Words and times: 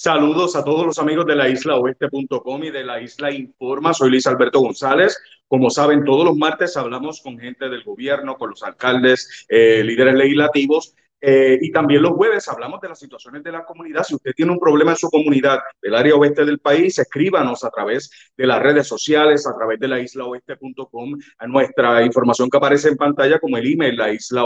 Saludos 0.00 0.54
a 0.54 0.64
todos 0.64 0.86
los 0.86 1.00
amigos 1.00 1.26
de 1.26 1.34
la 1.34 1.48
isla 1.48 1.74
oeste.com 1.74 2.62
y 2.62 2.70
de 2.70 2.84
la 2.84 3.02
isla 3.02 3.32
Informa. 3.32 3.92
Soy 3.92 4.10
Luis 4.10 4.28
Alberto 4.28 4.60
González. 4.60 5.20
Como 5.48 5.70
saben, 5.70 6.04
todos 6.04 6.24
los 6.24 6.36
martes 6.36 6.76
hablamos 6.76 7.20
con 7.20 7.36
gente 7.36 7.68
del 7.68 7.82
gobierno, 7.82 8.36
con 8.36 8.50
los 8.50 8.62
alcaldes, 8.62 9.44
eh, 9.48 9.82
líderes 9.82 10.14
legislativos 10.14 10.94
eh, 11.20 11.58
y 11.60 11.72
también 11.72 12.02
los 12.02 12.12
jueves 12.12 12.46
hablamos 12.48 12.80
de 12.80 12.90
las 12.90 12.98
situaciones 13.00 13.42
de 13.42 13.50
la 13.50 13.64
comunidad. 13.64 14.04
Si 14.04 14.14
usted 14.14 14.30
tiene 14.36 14.52
un 14.52 14.60
problema 14.60 14.92
en 14.92 14.96
su 14.96 15.10
comunidad 15.10 15.58
del 15.82 15.96
área 15.96 16.14
oeste 16.14 16.44
del 16.44 16.60
país, 16.60 16.96
escríbanos 16.96 17.64
a 17.64 17.70
través 17.70 18.08
de 18.36 18.46
las 18.46 18.62
redes 18.62 18.86
sociales, 18.86 19.48
a 19.48 19.56
través 19.56 19.80
de 19.80 19.88
la 19.88 19.98
islaoeste.com, 19.98 21.18
a 21.38 21.46
nuestra 21.48 22.04
información 22.04 22.48
que 22.48 22.56
aparece 22.56 22.88
en 22.88 22.96
pantalla 22.96 23.40
como 23.40 23.56
el 23.56 23.72
email, 23.72 23.96
la 23.96 24.44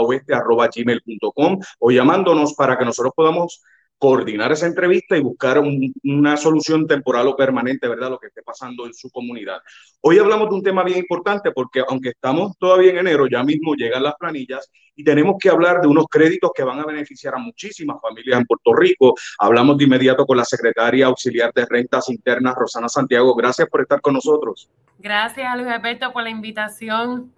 o 1.79 1.91
llamándonos 1.91 2.55
para 2.55 2.75
que 2.75 2.85
nosotros 2.85 3.13
podamos 3.15 3.61
coordinar 4.03 4.51
esa 4.51 4.67
entrevista 4.67 5.15
y 5.15 5.21
buscar 5.21 5.63
una 6.03 6.35
solución 6.35 6.85
temporal 6.85 7.25
o 7.25 7.37
permanente, 7.37 7.87
¿verdad? 7.87 8.09
Lo 8.09 8.19
que 8.19 8.27
esté 8.27 8.43
pasando 8.43 8.85
en 8.85 8.93
su 8.93 9.09
comunidad. 9.09 9.61
Hoy 10.01 10.19
hablamos 10.19 10.49
de 10.49 10.55
un 10.55 10.61
tema 10.61 10.83
bien 10.83 10.97
importante 10.97 11.53
porque 11.53 11.81
aunque 11.87 12.09
estamos 12.09 12.57
todavía 12.57 12.91
en 12.91 12.97
enero, 12.97 13.27
ya 13.27 13.45
mismo 13.45 13.75
llegan 13.75 14.03
las 14.03 14.15
planillas 14.15 14.69
y 14.93 15.05
tenemos 15.05 15.37
que 15.39 15.47
hablar 15.49 15.79
de 15.79 15.87
unos 15.87 16.07
créditos 16.11 16.51
que 16.53 16.63
van 16.63 16.81
a 16.81 16.85
beneficiar 16.85 17.35
a 17.35 17.37
muchísimas 17.37 18.01
familias 18.01 18.41
en 18.41 18.45
Puerto 18.45 18.73
Rico. 18.73 19.15
Hablamos 19.39 19.77
de 19.77 19.85
inmediato 19.85 20.25
con 20.25 20.35
la 20.35 20.43
secretaria 20.43 21.05
auxiliar 21.05 21.53
de 21.53 21.65
Rentas 21.65 22.09
Internas, 22.09 22.55
Rosana 22.55 22.89
Santiago. 22.89 23.33
Gracias 23.35 23.69
por 23.69 23.83
estar 23.83 24.01
con 24.01 24.15
nosotros. 24.15 24.69
Gracias, 24.99 25.55
Luis 25.55 25.69
Alberto, 25.69 26.11
por 26.11 26.23
la 26.23 26.29
invitación. 26.29 27.31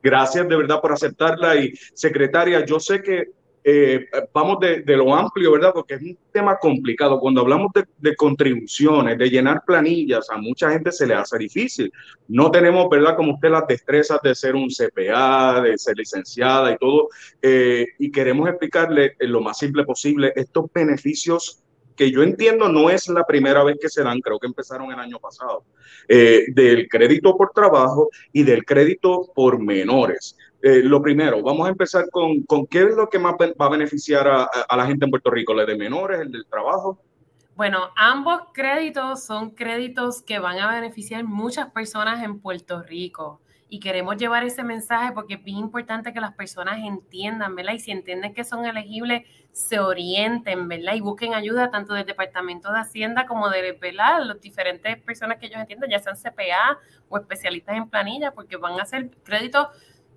Gracias 0.00 0.48
de 0.48 0.56
verdad 0.56 0.80
por 0.80 0.92
aceptarla 0.92 1.56
y 1.56 1.72
secretaria, 1.92 2.64
yo 2.64 2.78
sé 2.78 3.02
que 3.02 3.30
eh, 3.66 4.06
vamos 4.34 4.58
de, 4.60 4.84
lo 4.94 5.14
amplio, 5.14 5.52
¿verdad? 5.52 5.72
Porque 5.72 5.94
es 5.94 6.02
un 6.02 6.18
tema 6.30 6.58
complicado. 6.58 7.18
Cuando 7.18 7.40
hablamos 7.40 7.72
de, 7.98 8.14
contribuciones, 8.14 9.16
de 9.16 9.30
llenar 9.30 9.62
planillas, 9.66 10.28
a 10.30 10.36
mucha 10.36 10.70
gente 10.70 10.92
se 10.92 11.06
le 11.06 11.14
hace 11.14 11.38
difícil. 11.38 11.90
No 12.28 12.50
tenemos, 12.50 12.90
¿verdad? 12.90 13.16
Como 13.16 13.34
usted 13.34 13.48
las 13.48 13.66
destrezas 13.66 14.20
de 14.22 14.34
ser 14.34 14.54
un 14.54 14.68
CPA, 14.68 15.62
de 15.62 15.78
ser 15.78 15.96
licenciada 15.96 16.72
y 16.72 16.76
todo. 16.76 17.08
Eh, 17.40 17.86
y 17.98 18.12
queremos 18.12 18.48
explicarle 18.50 19.16
lo 19.20 19.40
más 19.40 19.58
simple 19.58 19.84
posible 19.84 20.34
estos 20.36 20.66
beneficios 20.72 21.64
que 21.96 22.10
yo 22.10 22.22
entiendo 22.22 22.68
no 22.68 22.90
es 22.90 23.08
la 23.08 23.24
primera 23.24 23.62
vez 23.62 23.78
que 23.80 23.88
se 23.88 24.02
dan, 24.02 24.20
creo 24.20 24.38
que 24.38 24.46
empezaron 24.46 24.90
el 24.92 24.98
año 24.98 25.18
pasado, 25.18 25.64
eh, 26.08 26.46
del 26.48 26.88
crédito 26.88 27.36
por 27.36 27.52
trabajo 27.52 28.10
y 28.32 28.42
del 28.42 28.64
crédito 28.64 29.30
por 29.34 29.60
menores. 29.60 30.36
Eh, 30.66 30.80
lo 30.82 31.02
primero, 31.02 31.42
vamos 31.42 31.66
a 31.66 31.70
empezar 31.70 32.08
con, 32.08 32.42
con, 32.44 32.66
qué 32.66 32.84
es 32.84 32.96
lo 32.96 33.10
que 33.10 33.18
más 33.18 33.34
va 33.34 33.66
a 33.66 33.68
beneficiar 33.68 34.26
a, 34.26 34.44
a 34.44 34.76
la 34.78 34.86
gente 34.86 35.04
en 35.04 35.10
Puerto 35.10 35.30
Rico, 35.30 35.52
el 35.52 35.66
de 35.66 35.76
menores, 35.76 36.18
el 36.20 36.32
del 36.32 36.46
trabajo. 36.46 36.98
Bueno, 37.54 37.90
ambos 37.96 38.44
créditos 38.54 39.24
son 39.24 39.50
créditos 39.50 40.22
que 40.22 40.38
van 40.38 40.58
a 40.60 40.74
beneficiar 40.74 41.22
muchas 41.22 41.70
personas 41.70 42.24
en 42.24 42.40
Puerto 42.40 42.82
Rico 42.82 43.42
y 43.68 43.78
queremos 43.78 44.16
llevar 44.16 44.42
ese 44.44 44.62
mensaje 44.62 45.12
porque 45.12 45.34
es 45.34 45.44
bien 45.44 45.58
importante 45.58 46.12
que 46.14 46.20
las 46.20 46.32
personas 46.32 46.78
entiendan, 46.78 47.54
¿verdad? 47.56 47.74
Y 47.74 47.80
si 47.80 47.90
entienden 47.90 48.32
que 48.32 48.44
son 48.44 48.64
elegibles, 48.64 49.26
se 49.52 49.80
orienten, 49.80 50.66
¿verdad? 50.68 50.94
Y 50.94 51.00
busquen 51.00 51.34
ayuda 51.34 51.70
tanto 51.70 51.92
del 51.92 52.06
Departamento 52.06 52.72
de 52.72 52.78
Hacienda 52.78 53.26
como 53.26 53.50
de, 53.50 53.72
¿verdad? 53.72 54.22
Las 54.24 54.40
diferentes 54.40 54.96
personas 55.02 55.38
que 55.38 55.46
ellos 55.46 55.60
entiendan, 55.60 55.90
ya 55.90 55.98
sean 55.98 56.16
CPA 56.16 56.78
o 57.08 57.18
especialistas 57.18 57.76
en 57.76 57.90
planilla, 57.90 58.30
porque 58.30 58.56
van 58.56 58.80
a 58.80 58.86
ser 58.86 59.10
créditos 59.24 59.68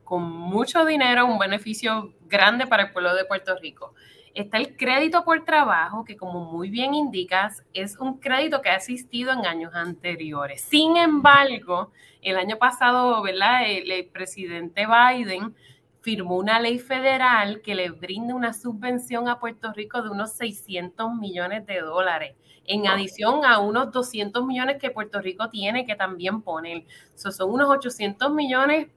con 0.08 0.23
mucho 0.23 0.86
dinero, 0.86 1.25
un 1.25 1.38
beneficio 1.38 2.13
grande 2.27 2.66
para 2.66 2.83
el 2.83 2.91
pueblo 2.94 3.13
de 3.13 3.25
Puerto 3.25 3.57
Rico. 3.57 3.94
Está 4.34 4.57
el 4.57 4.78
crédito 4.78 5.25
por 5.25 5.44
trabajo, 5.44 6.06
que 6.06 6.16
como 6.16 6.45
muy 6.45 6.69
bien 6.69 6.94
indicas, 6.94 7.62
es 7.73 7.97
un 7.97 8.17
crédito 8.17 8.62
que 8.62 8.69
ha 8.69 8.75
existido 8.75 9.34
en 9.34 9.46
años 9.46 9.75
anteriores. 9.75 10.62
Sin 10.62 10.96
embargo, 10.96 11.91
el 12.22 12.38
año 12.38 12.57
pasado, 12.57 13.22
¿verdad? 13.22 13.63
El, 13.67 14.06
presidente 14.06 14.88
Biden 14.88 15.53
firmó 16.00 16.38
una 16.38 16.62
ley 16.62 16.79
federal 16.79 17.62
que 17.62 17.75
le 17.75 17.90
brinda 17.90 18.34
una 18.34 18.53
subvención 18.53 19.28
a 19.28 19.41
Puerto 19.41 19.73
Rico 19.73 20.01
de 20.01 20.09
unos 20.09 20.31
600 20.38 21.16
millones 21.16 21.66
de 21.66 21.81
dólares, 21.81 22.34
en 22.63 22.88
adición 22.88 23.44
a 23.44 23.59
unos 23.59 23.91
200 23.91 24.46
millones 24.46 24.78
que 24.78 24.90
Puerto 24.90 25.19
Rico 25.19 25.50
tiene 25.50 25.85
que 25.85 25.96
también 25.96 26.41
poner. 26.41 26.85
So, 27.13 27.29
son 27.29 27.51
unos 27.51 27.69
800 27.69 28.31
millones 28.31 28.88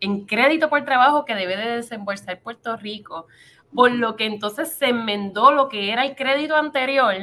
en 0.00 0.26
crédito 0.26 0.68
por 0.68 0.84
trabajo 0.84 1.24
que 1.24 1.34
debe 1.34 1.56
de 1.56 1.76
desembolsar 1.76 2.40
Puerto 2.40 2.76
Rico 2.76 3.26
por 3.74 3.90
lo 3.92 4.16
que 4.16 4.26
entonces 4.26 4.72
se 4.72 4.86
enmendó 4.86 5.52
lo 5.52 5.68
que 5.68 5.92
era 5.92 6.04
el 6.04 6.16
crédito 6.16 6.56
anterior 6.56 7.14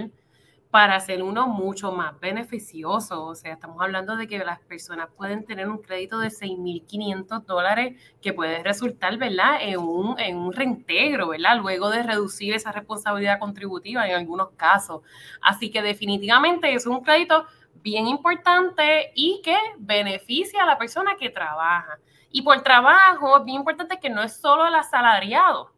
para 0.69 0.95
hacer 0.95 1.23
uno 1.23 1.47
mucho 1.47 1.91
más 1.91 2.19
beneficioso. 2.19 3.25
O 3.25 3.35
sea, 3.35 3.53
estamos 3.53 3.81
hablando 3.81 4.17
de 4.17 4.27
que 4.27 4.39
las 4.39 4.59
personas 4.59 5.07
pueden 5.15 5.45
tener 5.45 5.69
un 5.69 5.77
crédito 5.77 6.19
de 6.19 6.29
6.500 6.29 7.45
dólares 7.45 7.97
que 8.21 8.33
puede 8.33 8.61
resultar, 8.61 9.17
¿verdad?, 9.17 9.59
en 9.61 9.79
un, 9.79 10.19
en 10.19 10.35
un 10.35 10.51
reintegro, 10.51 11.29
¿verdad?, 11.29 11.57
luego 11.59 11.89
de 11.89 12.03
reducir 12.03 12.53
esa 12.53 12.73
responsabilidad 12.73 13.39
contributiva 13.39 14.07
en 14.07 14.15
algunos 14.15 14.49
casos. 14.57 15.01
Así 15.41 15.71
que 15.71 15.81
definitivamente 15.81 16.73
es 16.73 16.85
un 16.85 17.01
crédito 17.01 17.45
bien 17.75 18.07
importante 18.07 19.11
y 19.15 19.41
que 19.43 19.55
beneficia 19.77 20.63
a 20.63 20.65
la 20.65 20.77
persona 20.77 21.15
que 21.17 21.29
trabaja. 21.29 21.99
Y 22.35 22.41
por 22.41 22.61
trabajo, 22.63 23.45
bien 23.45 23.59
importante 23.59 23.97
que 23.97 24.09
no 24.09 24.21
es 24.21 24.33
solo 24.33 24.67
el 24.67 24.75
asalariado, 24.75 25.71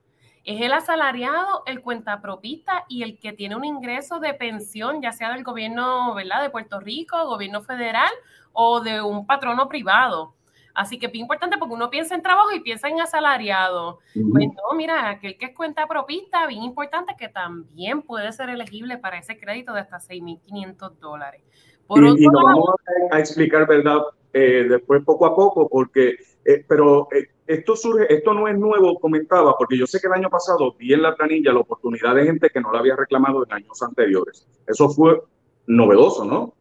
es 0.43 0.59
el 0.59 0.73
asalariado, 0.73 1.61
el 1.67 1.81
cuentapropista 1.81 2.83
y 2.89 3.03
el 3.03 3.19
que 3.19 3.31
tiene 3.31 3.55
un 3.55 3.63
ingreso 3.63 4.19
de 4.19 4.33
pensión, 4.33 4.99
ya 4.99 5.11
sea 5.11 5.31
del 5.33 5.43
gobierno 5.43 6.15
¿verdad? 6.15 6.41
de 6.41 6.49
Puerto 6.49 6.79
Rico, 6.79 7.27
gobierno 7.27 7.61
federal 7.61 8.09
o 8.53 8.81
de 8.81 9.03
un 9.03 9.27
patrono 9.27 9.69
privado. 9.69 10.33
Así 10.73 10.97
que 10.97 11.05
es 11.05 11.13
importante 11.13 11.59
porque 11.59 11.75
uno 11.75 11.91
piensa 11.91 12.15
en 12.15 12.23
trabajo 12.23 12.51
y 12.51 12.59
piensa 12.61 12.87
en 12.87 13.01
asalariado. 13.01 13.99
Pues 14.15 14.47
no, 14.47 14.75
mira, 14.75 15.11
aquel 15.11 15.37
que 15.37 15.45
es 15.45 15.55
cuenta 15.55 15.85
propista, 15.85 16.47
bien 16.47 16.63
importante 16.63 17.13
que 17.19 17.29
también 17.29 18.01
puede 18.01 18.31
ser 18.31 18.49
elegible 18.49 18.97
para 18.97 19.19
ese 19.19 19.37
crédito 19.37 19.73
de 19.73 19.81
hasta 19.81 19.97
6.500 19.97 20.97
dólares. 20.97 21.43
Por 21.85 22.03
y, 22.03 22.23
lo 22.23 22.43
vamos 22.43 22.71
a, 23.11 23.19
explicar, 23.19 23.67
¿verdad? 23.67 24.01
Eh, 24.33 24.65
después 24.69 25.03
poco 25.03 25.25
a 25.25 25.35
poco, 25.35 25.67
porque, 25.69 26.17
eh, 26.47 26.63
pero 26.65 27.09
eh, 27.11 27.27
esto 27.45 27.75
surge, 27.75 28.11
esto 28.11 28.33
no 28.33 28.47
es 28.47 28.57
nuevo, 28.57 28.97
comentaba, 29.01 29.53
porque 29.57 29.77
yo 29.77 29.85
sé 29.85 29.99
que 29.99 30.07
el 30.07 30.13
año 30.13 30.29
pasado 30.29 30.73
vi 30.79 30.93
en 30.93 31.01
la 31.01 31.13
planilla 31.13 31.51
la 31.51 31.59
oportunidad 31.59 32.15
de 32.15 32.23
gente 32.23 32.49
que 32.49 32.61
no 32.61 32.71
la 32.71 32.79
había 32.79 32.95
reclamado 32.95 33.43
en 33.45 33.51
años 33.51 33.83
anteriores. 33.83 34.47
Eso 34.65 34.89
fue 34.89 35.21
novedoso, 35.65 36.23
¿no? 36.23 36.53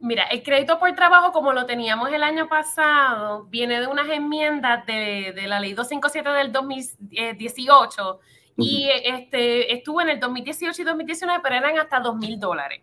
Mira, 0.00 0.22
el 0.24 0.42
crédito 0.42 0.78
por 0.78 0.90
trabajo, 0.94 1.32
como 1.32 1.52
lo 1.52 1.66
teníamos 1.66 2.10
el 2.10 2.22
año 2.22 2.48
pasado, 2.48 3.44
viene 3.50 3.80
de 3.80 3.86
unas 3.86 4.08
enmiendas 4.08 4.86
de, 4.86 5.34
de 5.34 5.46
la 5.46 5.60
ley 5.60 5.74
257 5.74 6.30
del 6.30 6.50
2018 6.50 8.20
y 8.56 8.88
este, 9.04 9.74
estuvo 9.74 10.00
en 10.00 10.08
el 10.08 10.20
2018 10.20 10.82
y 10.82 10.84
2019, 10.84 11.40
pero 11.42 11.54
eran 11.54 11.78
hasta 11.78 12.00
2 12.00 12.16
mil 12.16 12.40
dólares. 12.40 12.80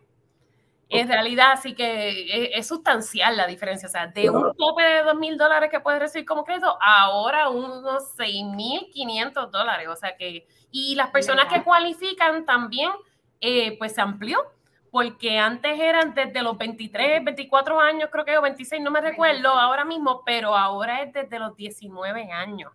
En 0.90 1.08
realidad, 1.08 1.60
sí 1.62 1.74
que 1.74 2.58
es, 2.58 2.68
sustancial 2.68 3.36
la 3.36 3.48
diferencia. 3.48 3.88
O 3.88 3.92
sea, 3.92 4.08
de 4.08 4.30
un 4.30 4.56
tope 4.56 4.84
de 4.84 5.04
dos 5.04 5.16
mil 5.16 5.38
dólares 5.38 5.70
que 5.72 5.80
puedes 5.80 6.00
recibir 6.00 6.26
como 6.26 6.44
crédito, 6.44 6.78
ahora 6.82 7.50
unos 7.50 8.12
seis 8.16 8.46
mil 8.46 8.88
quinientos 8.92 9.52
dólares. 9.52 9.88
O 9.90 9.96
sea 9.96 10.16
que, 10.16 10.48
y 10.72 10.96
las 10.96 11.10
personas 11.10 11.52
que 11.52 11.64
cualifican 11.64 12.46
también, 12.46 12.92
eh, 13.42 13.78
pues 13.80 13.96
se 13.96 14.02
amplió, 14.02 14.40
porque 14.92 15.40
antes 15.40 15.80
eran 15.80 16.14
desde 16.14 16.42
los 16.44 16.58
23, 16.58 17.24
24 17.24 17.80
años, 17.80 18.10
creo 18.12 18.24
que, 18.24 18.38
o 18.38 18.42
26, 18.42 18.82
no 18.82 18.92
me 18.92 19.02
recuerdo 19.02 19.50
ahora 19.50 19.86
mismo, 19.86 20.22
pero 20.26 20.56
ahora 20.56 21.02
es 21.02 21.12
desde 21.12 21.40
los 21.40 21.56
19 21.56 22.32
años. 22.32 22.72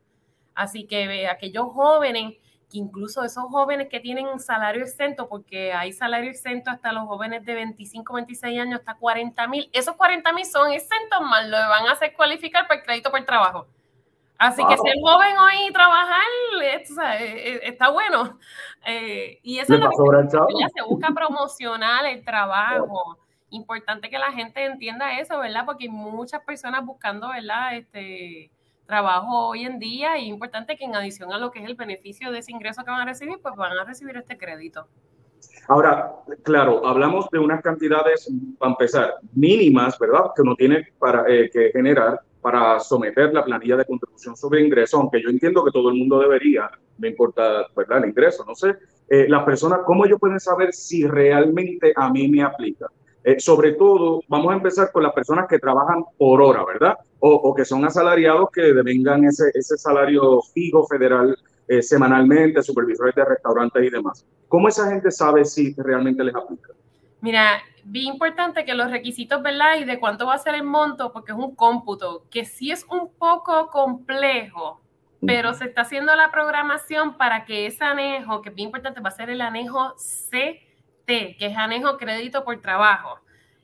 Así 0.55 0.87
que 0.87 1.29
aquellos 1.29 1.67
jóvenes 1.73 2.35
que 2.71 2.79
incluso 2.79 3.25
esos 3.25 3.45
jóvenes 3.45 3.89
que 3.89 4.01
tienen 4.01 4.39
salario 4.39 4.83
exento, 4.83 5.29
porque 5.29 5.73
hay 5.73 5.93
salario 5.93 6.31
exento 6.31 6.71
hasta 6.71 6.93
los 6.93 7.07
jóvenes 7.07 7.45
de 7.45 7.55
25, 7.55 8.15
26 8.15 8.61
años, 8.61 8.79
hasta 8.81 8.95
40 8.95 9.49
mil, 9.49 9.69
esos 9.73 9.97
40 9.97 10.33
mil 10.33 10.47
son 10.47 10.73
exentos, 10.73 11.21
más 11.21 11.47
lo 11.49 11.57
van 11.57 11.87
a 11.89 11.93
hacer 11.93 12.15
cualificar 12.15 12.67
para 12.67 12.81
el 12.81 12.87
crédito 12.87 13.11
por 13.11 13.25
trabajo. 13.25 13.67
Así 14.39 14.63
que 14.67 14.75
ser 14.79 14.95
joven 15.03 15.37
hoy 15.37 15.71
trabajar 15.71 16.23
eh, 16.63 16.83
eh, 16.89 17.61
está 17.65 17.91
bueno. 17.91 18.39
Eh, 18.87 19.39
y 19.43 19.59
eso 19.59 19.75
es 19.75 19.81
lo 19.81 19.91
que 19.91 19.97
se, 20.75 20.83
busca 20.83 21.13
promocionar 21.15 22.07
el 22.07 22.25
trabajo. 22.25 23.19
Importante 23.51 24.09
que 24.09 24.19
la 24.19 24.33
gente 24.33 24.65
entienda 24.65 25.19
eso, 25.19 25.39
¿verdad? 25.41 25.67
Porque 25.67 25.85
hay 25.85 25.91
muchas 25.91 26.43
personas 26.43 26.87
buscando, 26.87 27.29
¿verdad? 27.29 27.77
Este, 27.77 28.51
trabajo 28.91 29.49
hoy 29.49 29.65
en 29.65 29.79
día 29.79 30.19
y 30.19 30.25
es 30.25 30.29
importante 30.29 30.77
que 30.77 30.85
en 30.85 30.97
adición 30.97 31.33
a 31.33 31.39
lo 31.39 31.53
que 31.53 31.61
es 31.61 31.65
el 31.65 31.77
beneficio 31.77 32.33
de 32.33 32.41
ese 32.41 32.51
ingreso 32.51 32.83
que 32.85 32.91
van 32.91 33.03
a 33.03 33.05
recibir, 33.05 33.39
pues 33.41 33.55
van 33.55 33.79
a 33.79 33.85
recibir 33.85 34.17
este 34.17 34.37
crédito. 34.37 34.89
Ahora, 35.69 36.13
claro, 36.43 36.85
hablamos 36.85 37.31
de 37.31 37.39
unas 37.39 37.63
cantidades, 37.63 38.29
para 38.59 38.73
empezar, 38.73 39.15
mínimas, 39.33 39.97
¿verdad? 39.99 40.33
Que 40.35 40.43
uno 40.43 40.57
tiene 40.57 40.89
para, 40.99 41.25
eh, 41.29 41.49
que 41.53 41.71
generar 41.71 42.21
para 42.41 42.81
someter 42.81 43.33
la 43.33 43.45
planilla 43.45 43.77
de 43.77 43.85
contribución 43.85 44.35
sobre 44.37 44.65
ingreso, 44.65 44.99
aunque 44.99 45.23
yo 45.23 45.31
entiendo 45.31 45.65
que 45.65 45.71
todo 45.71 45.91
el 45.91 45.97
mundo 45.97 46.19
debería, 46.19 46.69
me 46.99 47.09
importa, 47.09 47.67
¿verdad? 47.77 47.99
El 47.99 48.11
ingreso, 48.11 48.45
no 48.45 48.55
sé. 48.55 48.75
eh, 49.09 49.27
las 49.29 49.45
personas, 49.45 49.81
¿cómo 49.87 50.05
ellos 50.05 50.19
pueden 50.19 50.41
saber 50.41 50.73
si 50.73 51.07
realmente 51.07 51.93
a 51.95 52.11
mí 52.11 52.29
me 52.29 52.43
aplica? 52.43 52.87
Eh, 53.23 53.39
sobre 53.39 53.73
todo, 53.73 54.23
vamos 54.29 54.53
a 54.53 54.57
empezar 54.57 54.91
con 54.93 55.03
las 55.03 55.13
personas 55.13 55.47
que 55.49 55.59
trabajan 55.59 56.05
por 56.17 56.41
hora, 56.41 56.65
¿verdad? 56.65 56.97
O, 57.23 57.55
que 57.55 57.67
son 57.67 57.85
asalariados 57.85 58.49
que 58.51 58.73
devengan 58.73 59.25
ese, 59.25 59.51
ese 59.55 59.77
salario 59.77 60.41
fijo 60.55 60.87
federal 60.87 61.37
eh, 61.69 61.83
semanalmente, 61.83 62.63
supervisores 62.63 63.15
de 63.15 63.25
restaurantes 63.25 63.85
y 63.85 63.91
demás. 63.91 64.27
¿Cómo 64.49 64.69
esa 64.69 64.91
gente 64.91 65.11
sabe 65.11 65.45
si 65.45 65.75
realmente 65.75 66.25
les 66.25 66.35
aplica? 66.35 66.71
Mira, 67.21 67.63
bien 67.85 68.15
importante 68.15 68.65
que 68.65 68.75
los 68.75 68.91
requisitos, 68.91 69.43
¿verdad? 69.43 69.77
Y 69.79 69.85
de 69.85 70.01
cuánto 70.01 70.27
va 70.27 70.35
a 70.35 70.39
ser 70.39 70.55
el 70.55 70.65
monto, 70.65 71.13
porque 71.13 71.33
es 71.33 71.39
un 71.39 71.55
cómputo 71.55 72.25
que 72.31 72.45
sí 72.45 72.73
es 72.73 72.85
un 72.91 73.13
poco 73.13 73.69
complejo, 73.69 74.81
pero 75.27 75.53
se 75.55 75.67
está 75.67 75.83
haciendo 75.83 76.17
la 76.17 76.33
programación 76.33 77.17
para 77.17 77.45
que 77.45 77.67
ese 77.67 77.85
anejo, 77.85 78.41
que 78.43 78.49
es 78.49 78.55
bien 78.55 78.69
importante, 78.69 79.01
va 79.01 79.11
a 79.11 79.13
ser 79.13 79.29
el 79.29 79.41
anejo 79.41 79.95
CT, 79.95 81.07
que 81.07 81.47
es 81.47 81.57
anejo 81.57 81.99
crédito 81.99 82.43
por 82.43 82.61
trabajo. 82.61 83.19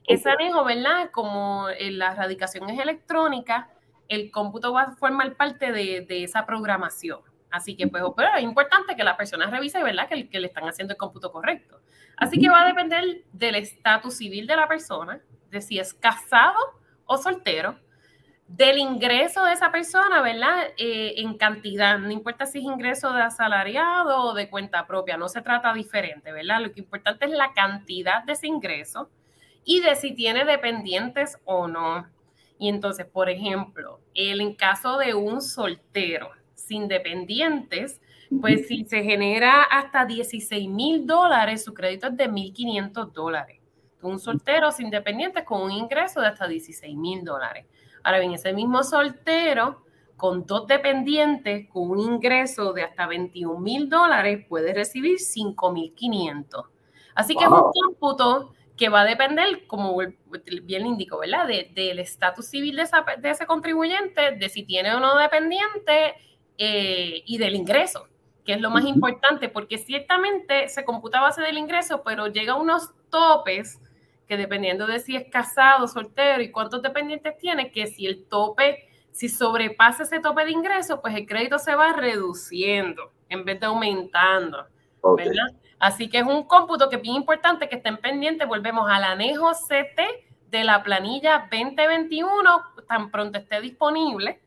Ese 0.07 0.29
anejo, 0.29 0.63
¿verdad? 0.63 1.11
Como 1.11 1.67
la 1.91 2.15
radicación 2.15 2.69
es 2.69 2.79
electrónica, 2.79 3.69
el 4.07 4.31
cómputo 4.31 4.71
va 4.71 4.83
a 4.83 4.95
formar 4.95 5.35
parte 5.35 5.73
de, 5.73 6.05
esa 6.23 6.45
programación. 6.45 7.19
Así 7.51 7.75
que, 7.75 7.87
pues, 7.87 8.01
pero 8.15 8.29
es 8.35 8.43
importante 8.43 8.95
que 8.95 9.03
la 9.03 9.17
persona 9.17 9.47
revise, 9.47 9.83
¿verdad? 9.83 10.07
Que, 10.07 10.29
que 10.29 10.39
le 10.39 10.47
están 10.47 10.67
haciendo 10.67 10.93
el 10.93 10.97
cómputo 10.97 11.31
correcto. 11.31 11.81
Así 12.15 12.39
que 12.39 12.49
va 12.49 12.63
a 12.63 12.67
depender 12.67 13.23
del 13.33 13.55
estatus 13.55 14.15
civil 14.15 14.47
de 14.47 14.55
la 14.55 14.67
persona, 14.67 15.21
de 15.49 15.61
si 15.61 15.77
es 15.77 15.93
casado 15.93 16.57
o 17.05 17.17
soltero, 17.17 17.77
del 18.47 18.77
ingreso 18.77 19.43
de 19.43 19.53
esa 19.53 19.71
persona, 19.71 20.21
¿verdad? 20.21 20.69
Eh, 20.77 21.15
en 21.17 21.37
cantidad, 21.37 21.99
no 21.99 22.11
importa 22.11 22.45
si 22.45 22.59
es 22.59 22.63
ingreso 22.63 23.11
de 23.11 23.21
asalariado 23.21 24.23
o 24.23 24.33
de 24.33 24.49
cuenta 24.49 24.87
propia, 24.87 25.17
no 25.17 25.27
se 25.27 25.41
trata 25.41 25.73
diferente, 25.73 26.31
¿verdad? 26.31 26.61
Lo 26.61 26.71
que 26.71 26.79
importante 26.79 27.25
es 27.25 27.31
la 27.31 27.51
cantidad 27.51 28.23
de 28.23 28.33
ese 28.33 28.47
ingreso 28.47 29.09
y 29.67 29.81
de 29.81 29.95
si 29.95 30.13
tiene 30.13 30.45
dependientes 30.45 31.37
o 31.43 31.67
no. 31.67 32.07
Y 32.57 32.69
entonces, 32.69 33.05
por 33.05 33.29
ejemplo, 33.29 33.99
el, 34.15 34.39
en 34.39 34.55
caso 34.55 34.97
de 34.97 35.13
un 35.13 35.41
soltero 35.41 36.29
sin 36.55 36.87
dependientes, 36.87 38.01
pues 38.41 38.67
si 38.67 38.85
se 38.85 39.03
genera 39.03 39.63
hasta 39.63 40.05
16 40.05 40.69
mil 40.69 41.05
dólares, 41.05 41.65
su 41.65 41.73
crédito 41.73 42.07
es 42.07 42.15
de 42.15 42.29
1.500 42.29 43.11
dólares. 43.11 43.59
Un 44.01 44.19
soltero 44.19 44.71
sin 44.71 44.89
dependientes 44.89 45.43
con 45.43 45.61
un 45.61 45.71
ingreso 45.71 46.21
de 46.21 46.27
hasta 46.27 46.47
16 46.47 46.95
mil 46.95 47.25
dólares. 47.25 47.65
Ahora 48.03 48.19
bien, 48.19 48.31
ese 48.31 48.53
mismo 48.53 48.83
soltero 48.83 49.83
con 50.15 50.45
dos 50.45 50.65
dependientes 50.65 51.67
con 51.69 51.91
un 51.91 51.99
ingreso 51.99 52.71
de 52.71 52.83
hasta 52.83 53.05
21 53.05 53.59
mil 53.59 53.89
dólares 53.89 54.45
puede 54.47 54.73
recibir 54.73 55.17
5.500. 55.17 56.63
Así 57.15 57.35
que 57.35 57.43
es 57.43 57.49
un 57.49 57.71
cómputo 57.73 58.53
que 58.77 58.89
va 58.89 59.01
a 59.01 59.05
depender, 59.05 59.65
como 59.65 59.97
bien 59.97 60.83
le 60.83 60.87
indico, 60.87 61.17
¿verdad? 61.17 61.47
del 61.47 61.99
estatus 61.99 62.45
civil 62.45 62.75
de, 62.75 63.29
ese 63.29 63.45
contribuyente, 63.47 64.33
de 64.33 64.49
si 64.49 64.63
tiene 64.63 64.93
o 64.93 64.99
no 64.99 65.17
dependiente 65.17 66.15
eh, 66.57 67.23
y 67.25 67.37
del 67.39 67.55
ingreso, 67.55 68.07
que 68.45 68.53
es 68.53 68.61
lo 68.61 68.69
más 68.69 68.85
importante, 68.85 69.49
porque 69.49 69.79
ciertamente 69.79 70.69
se 70.69 70.85
computa 70.85 71.19
a 71.19 71.23
base 71.23 71.41
del 71.41 71.57
ingreso, 71.57 72.03
pero 72.03 72.27
llega 72.27 72.53
a 72.53 72.55
unos 72.55 72.91
topes 73.09 73.81
que 74.27 74.37
dependiendo 74.37 74.85
de 74.85 74.99
si 74.99 75.15
es 75.15 75.25
casado, 75.31 75.87
soltero 75.87 76.43
y 76.43 76.51
cuántos 76.51 76.81
dependientes 76.81 77.37
tiene, 77.39 77.71
que 77.71 77.87
si 77.87 78.05
el 78.05 78.25
tope, 78.25 78.87
si 79.11 79.27
sobrepasa 79.27 80.03
ese 80.03 80.19
tope 80.19 80.45
de 80.45 80.51
ingreso, 80.51 81.01
pues 81.01 81.15
el 81.15 81.25
crédito 81.25 81.57
se 81.57 81.73
va 81.73 81.93
reduciendo 81.93 83.11
en 83.29 83.43
vez 83.43 83.59
de 83.59 83.65
aumentando, 83.65 84.67
¿verdad? 85.15 85.47
Así 85.79 86.09
que 86.09 86.19
es 86.19 86.25
un 86.25 86.43
cómputo 86.43 86.89
que 86.89 86.95
es 86.95 87.01
bien 87.01 87.15
importante 87.15 87.69
que 87.69 87.75
estén 87.75 87.97
pendientes. 87.97 88.47
Volvemos 88.47 88.89
al 88.89 89.03
anejo 89.03 89.51
CT 89.51 90.25
de 90.49 90.63
la 90.63 90.81
planilla 90.81 91.47
2021, 91.51 92.63
tan 92.87 93.11
pronto 93.11 93.37
esté 93.37 93.61
disponible, 93.61 94.39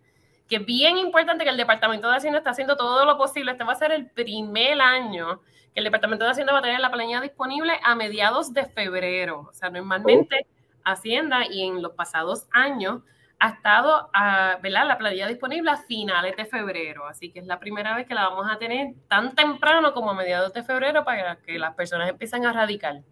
que 0.49 0.57
es 0.57 0.67
bien 0.67 0.97
importante 0.97 1.45
que 1.45 1.51
el 1.51 1.57
Departamento 1.57 2.11
de 2.11 2.17
Hacienda 2.17 2.39
está 2.39 2.51
haciendo 2.51 2.77
todo 2.77 3.05
lo 3.05 3.17
posible. 3.17 3.53
Este 3.53 3.65
va 3.65 3.73
a 3.73 3.77
ser 3.77 3.93
el 3.93 4.11
primer 4.11 4.81
año 4.81 5.41
que 5.73 5.81
el 5.81 5.85
Departamento 5.85 6.25
de 6.25 6.33
Hacienda 6.33 6.53
va 6.53 6.59
a 6.59 6.63
tener 6.63 6.81
la 6.81 6.91
planilla 6.91 7.21
disponible 7.21 7.75
a 7.85 7.95
mediados 7.95 8.53
de 8.53 8.67
febrero. 8.67 9.47
O 9.49 9.53
sea, 9.53 9.71
normalmente 9.71 10.47
Hacienda 10.83 11.47
y 11.49 11.63
en 11.63 11.83
los 11.83 11.93
pasados 11.93 12.47
años 12.51 13.03
ha 13.41 13.49
estado 13.49 14.11
a, 14.13 14.59
¿verdad? 14.63 14.87
la 14.87 14.99
planilla 14.99 15.27
disponible 15.27 15.71
a 15.71 15.79
finales 15.79 16.37
de 16.37 16.45
febrero, 16.45 17.07
así 17.07 17.33
que 17.33 17.41
es 17.41 17.47
la 17.47 17.59
primera 17.59 17.97
vez 17.97 18.07
que 18.07 18.15
la 18.15 18.29
vamos 18.29 18.47
a 18.51 18.59
tener 18.59 18.95
tan 19.09 19.35
temprano 19.35 19.95
como 19.95 20.11
a 20.11 20.15
mediados 20.15 20.53
de 20.53 20.63
febrero 20.63 21.05
para 21.05 21.37
que 21.37 21.59
las 21.59 21.75
personas 21.75 22.11
empiecen 22.11 22.45
a 22.45 22.53
radicar. 22.53 23.03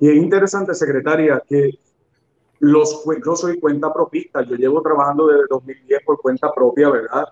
Y 0.00 0.08
es 0.08 0.16
interesante, 0.16 0.74
secretaria, 0.74 1.42
que 1.46 1.72
los, 2.60 3.04
yo 3.24 3.36
soy 3.36 3.60
cuenta 3.60 3.92
propista, 3.92 4.42
yo 4.42 4.56
llevo 4.56 4.80
trabajando 4.80 5.26
desde 5.26 5.44
2010 5.50 6.04
por 6.04 6.18
cuenta 6.20 6.50
propia, 6.54 6.88
¿verdad? 6.88 7.26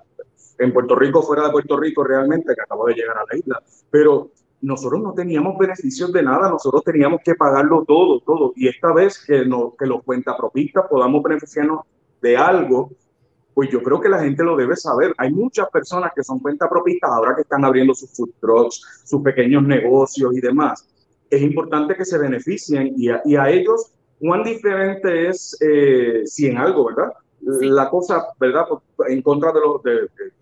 En 0.59 0.75
Puerto 0.75 0.97
Rico, 0.97 1.23
fuera 1.23 1.45
de 1.45 1.51
Puerto 1.51 1.79
Rico 1.79 2.05
realmente, 2.05 2.55
que 2.55 2.61
acabo 2.61 2.87
de 2.89 2.95
llegar 2.95 3.17
a 3.17 3.25
la 3.31 3.39
isla, 3.39 3.63
pero 3.91 4.33
nosotros 4.61 5.01
no 5.01 5.15
teníamos 5.15 5.57
beneficios 5.57 6.13
de 6.13 6.23
nada, 6.23 6.51
nosotros 6.51 6.85
teníamos 6.85 7.23
que 7.25 7.35
pagarlo 7.35 7.85
todo, 7.87 8.21
todo. 8.21 8.53
Y 8.55 8.69
esta 8.69 8.93
vez 8.93 9.25
que, 9.25 9.47
no, 9.47 9.75
que 9.79 9.87
los 9.87 10.03
cuentapropistas 10.03 10.87
podamos 10.91 11.23
beneficiarnos 11.23 11.87
de 12.21 12.37
algo, 12.37 12.91
pues 13.55 13.71
yo 13.71 13.83
creo 13.83 14.01
que 14.01 14.09
la 14.09 14.21
gente 14.21 14.45
lo 14.45 14.57
debe 14.57 14.77
saber. 14.77 15.13
Hay 15.19 15.33
muchas 15.33 15.69
personas 15.71 16.13
que 16.15 16.23
son 16.23 16.39
cuentapropistas 16.39 17.11
ahora 17.11 17.35
que 17.35 17.43
están 17.43 17.65
abriendo 17.65 17.93
sus 17.93 18.15
food 18.17 18.31
trucks, 18.41 19.03
sus 19.05 19.21
pequeños 19.23 19.65
negocios 19.65 20.33
y 20.37 20.41
demás. 20.41 20.89
Es 21.29 21.43
importante 21.43 21.97
que 21.97 22.05
se 22.05 22.19
beneficien 22.19 22.95
y 22.97 23.11
a, 23.11 23.21
y 23.25 23.35
a 23.35 23.51
ellos, 23.51 23.93
cuán 24.21 24.45
diferente 24.45 25.29
es 25.29 25.57
eh, 25.61 26.23
si 26.25 26.47
en 26.47 26.59
algo, 26.59 26.87
¿verdad? 26.87 27.13
La 27.41 27.91
cosa, 27.91 28.29
¿verdad? 28.39 28.65
En 29.09 29.23
contra 29.23 29.53
de 29.53 29.61
los, 29.61 29.81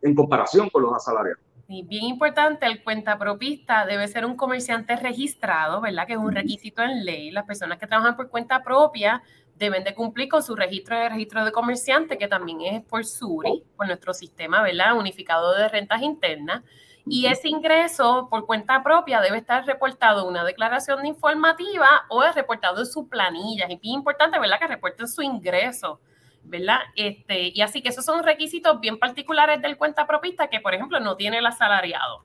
en 0.02 0.14
comparación 0.14 0.68
con 0.70 0.82
los 0.82 0.94
asalariados. 0.94 1.40
Y 1.68 1.82
bien 1.82 2.04
importante, 2.04 2.66
el 2.66 2.84
cuentapropista 2.84 3.86
debe 3.86 4.06
ser 4.06 4.24
un 4.24 4.36
comerciante 4.36 4.94
registrado, 4.94 5.80
¿verdad? 5.80 6.06
Que 6.06 6.12
es 6.12 6.18
un 6.18 6.32
requisito 6.32 6.82
en 6.82 7.04
ley. 7.04 7.30
Las 7.32 7.44
personas 7.44 7.78
que 7.78 7.86
trabajan 7.86 8.14
por 8.16 8.28
cuenta 8.28 8.62
propia 8.62 9.22
deben 9.56 9.84
de 9.84 9.94
cumplir 9.94 10.28
con 10.28 10.42
su 10.42 10.54
registro 10.54 10.98
de 10.98 11.08
registro 11.08 11.44
de 11.44 11.52
comerciante, 11.52 12.18
que 12.18 12.28
también 12.28 12.60
es 12.60 12.82
por 12.82 13.04
SURI, 13.04 13.64
por 13.76 13.86
nuestro 13.86 14.12
sistema, 14.14 14.62
¿verdad? 14.62 14.96
Unificado 14.96 15.54
de 15.54 15.68
rentas 15.68 16.02
internas. 16.02 16.62
Y 17.08 17.26
ese 17.26 17.48
ingreso 17.48 18.28
por 18.28 18.46
cuenta 18.46 18.82
propia 18.82 19.20
debe 19.20 19.38
estar 19.38 19.64
reportado 19.64 20.22
en 20.22 20.28
una 20.28 20.44
declaración 20.44 21.02
de 21.02 21.08
informativa 21.08 21.86
o 22.08 22.24
es 22.24 22.34
reportado 22.34 22.80
en 22.80 22.86
su 22.86 23.08
planilla. 23.08 23.66
Es 23.66 23.78
importante, 23.82 24.38
¿verdad? 24.38 24.58
Que 24.58 24.66
reporten 24.66 25.06
su 25.06 25.22
ingreso 25.22 26.00
¿verdad? 26.48 26.78
Este, 26.94 27.52
y 27.54 27.60
así 27.60 27.82
que 27.82 27.88
esos 27.90 28.04
son 28.04 28.22
requisitos 28.22 28.80
bien 28.80 28.98
particulares 28.98 29.60
del 29.60 29.76
cuenta 29.76 30.06
propista 30.06 30.48
que, 30.48 30.60
por 30.60 30.74
ejemplo, 30.74 31.00
no 31.00 31.16
tiene 31.16 31.38
el 31.38 31.46
asalariado. 31.46 32.24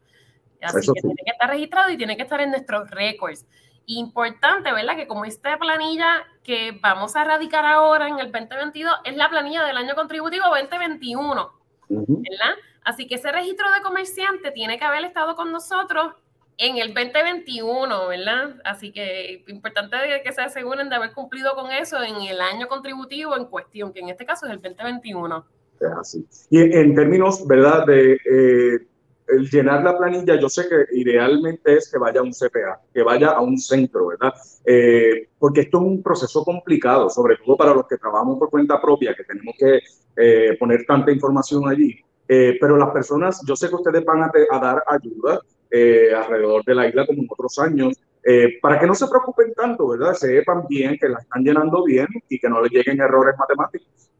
Así 0.61 0.91
que 0.93 1.01
tiene 1.01 1.21
que 1.25 1.31
estar 1.31 1.50
registrado 1.50 1.89
y 1.89 1.97
tiene 1.97 2.15
que 2.15 2.23
estar 2.23 2.39
en 2.39 2.51
nuestros 2.51 2.89
récords. 2.91 3.45
Importante, 3.88 4.71
¿verdad? 4.71 4.95
Que 4.95 5.07
como 5.07 5.25
esta 5.25 5.57
planilla 5.57 6.23
que 6.43 6.77
vamos 6.81 7.15
a 7.15 7.23
radicar 7.23 7.65
ahora 7.65 8.07
en 8.07 8.19
el 8.19 8.31
2022 8.31 8.93
es 9.05 9.15
la 9.15 9.29
planilla 9.29 9.63
del 9.63 9.77
año 9.77 9.95
contributivo 9.95 10.45
2021, 10.47 11.51
¿verdad? 11.89 12.55
Así 12.83 13.07
que 13.07 13.15
ese 13.15 13.31
registro 13.31 13.71
de 13.71 13.81
comerciante 13.81 14.51
tiene 14.51 14.79
que 14.79 14.85
haber 14.85 15.03
estado 15.05 15.35
con 15.35 15.51
nosotros 15.51 16.13
en 16.57 16.77
el 16.77 16.93
2021, 16.93 18.07
¿verdad? 18.07 18.55
Así 18.63 18.91
que 18.91 19.43
importante 19.47 19.97
que 20.23 20.31
se 20.31 20.41
aseguren 20.41 20.89
de 20.89 20.95
haber 20.95 21.11
cumplido 21.11 21.55
con 21.55 21.71
eso 21.71 22.01
en 22.01 22.21
el 22.21 22.39
año 22.39 22.67
contributivo 22.67 23.35
en 23.35 23.45
cuestión, 23.45 23.91
que 23.91 24.00
en 24.00 24.09
este 24.09 24.25
caso 24.25 24.45
es 24.45 24.51
el 24.51 24.61
2021. 24.61 25.45
Es 25.79 25.91
así. 26.00 26.25
Y 26.50 26.59
en 26.59 26.93
términos, 26.93 27.45
¿verdad? 27.47 27.85
De 27.88 28.13
eh, 28.13 28.88
el 29.31 29.50
llenar 29.50 29.83
la 29.83 29.97
planilla, 29.97 30.39
yo 30.39 30.50
sé 30.50 30.67
que 30.67 30.97
idealmente 30.97 31.75
es 31.77 31.89
que 31.91 31.97
vaya 31.97 32.19
a 32.19 32.23
un 32.23 32.31
CPA, 32.31 32.81
que 32.93 33.03
vaya 33.03 33.31
a 33.31 33.41
un 33.41 33.57
centro, 33.57 34.07
¿verdad? 34.07 34.33
Eh, 34.65 35.29
porque 35.39 35.61
esto 35.61 35.79
es 35.79 35.83
un 35.83 36.03
proceso 36.03 36.43
complicado, 36.43 37.09
sobre 37.09 37.38
todo 37.38 37.57
para 37.57 37.73
los 37.73 37.88
que 37.88 37.97
trabajamos 37.97 38.38
por 38.38 38.50
cuenta 38.50 38.81
propia, 38.81 39.15
que 39.15 39.23
tenemos 39.23 39.55
que 39.57 39.79
eh, 40.17 40.57
poner 40.59 40.85
tanta 40.85 41.11
información 41.11 41.67
allí. 41.67 42.00
pero 42.27 42.77
las 42.77 42.91
personas, 42.91 43.41
yo 43.45 43.55
sé 43.57 43.67
que 43.67 43.75
ustedes 43.75 44.05
van 44.05 44.23
a, 44.23 44.59
dar 44.59 44.83
ayuda, 44.88 45.41
eh, 45.69 46.13
alrededor 46.13 46.63
de 46.63 46.75
la 46.75 46.88
isla 46.88 47.05
como 47.05 47.21
en 47.21 47.27
otros 47.29 47.59
años, 47.59 47.97
eh, 48.23 48.59
para 48.61 48.79
que 48.79 48.85
no 48.85 48.93
se 48.93 49.07
preocupen 49.07 49.53
tanto, 49.53 49.88
¿verdad? 49.88 50.13
Sepan 50.13 50.67
bien 50.67 50.97
que 51.00 51.09
la 51.09 51.19
están 51.19 51.43
llenando 51.43 51.83
bien 51.83 52.07
y 52.29 52.39
que 52.39 52.50
no 52.50 52.61
les 52.61 52.71
lleguen 52.71 53.01
errores 53.01 53.35
matemáticos. 53.38 54.11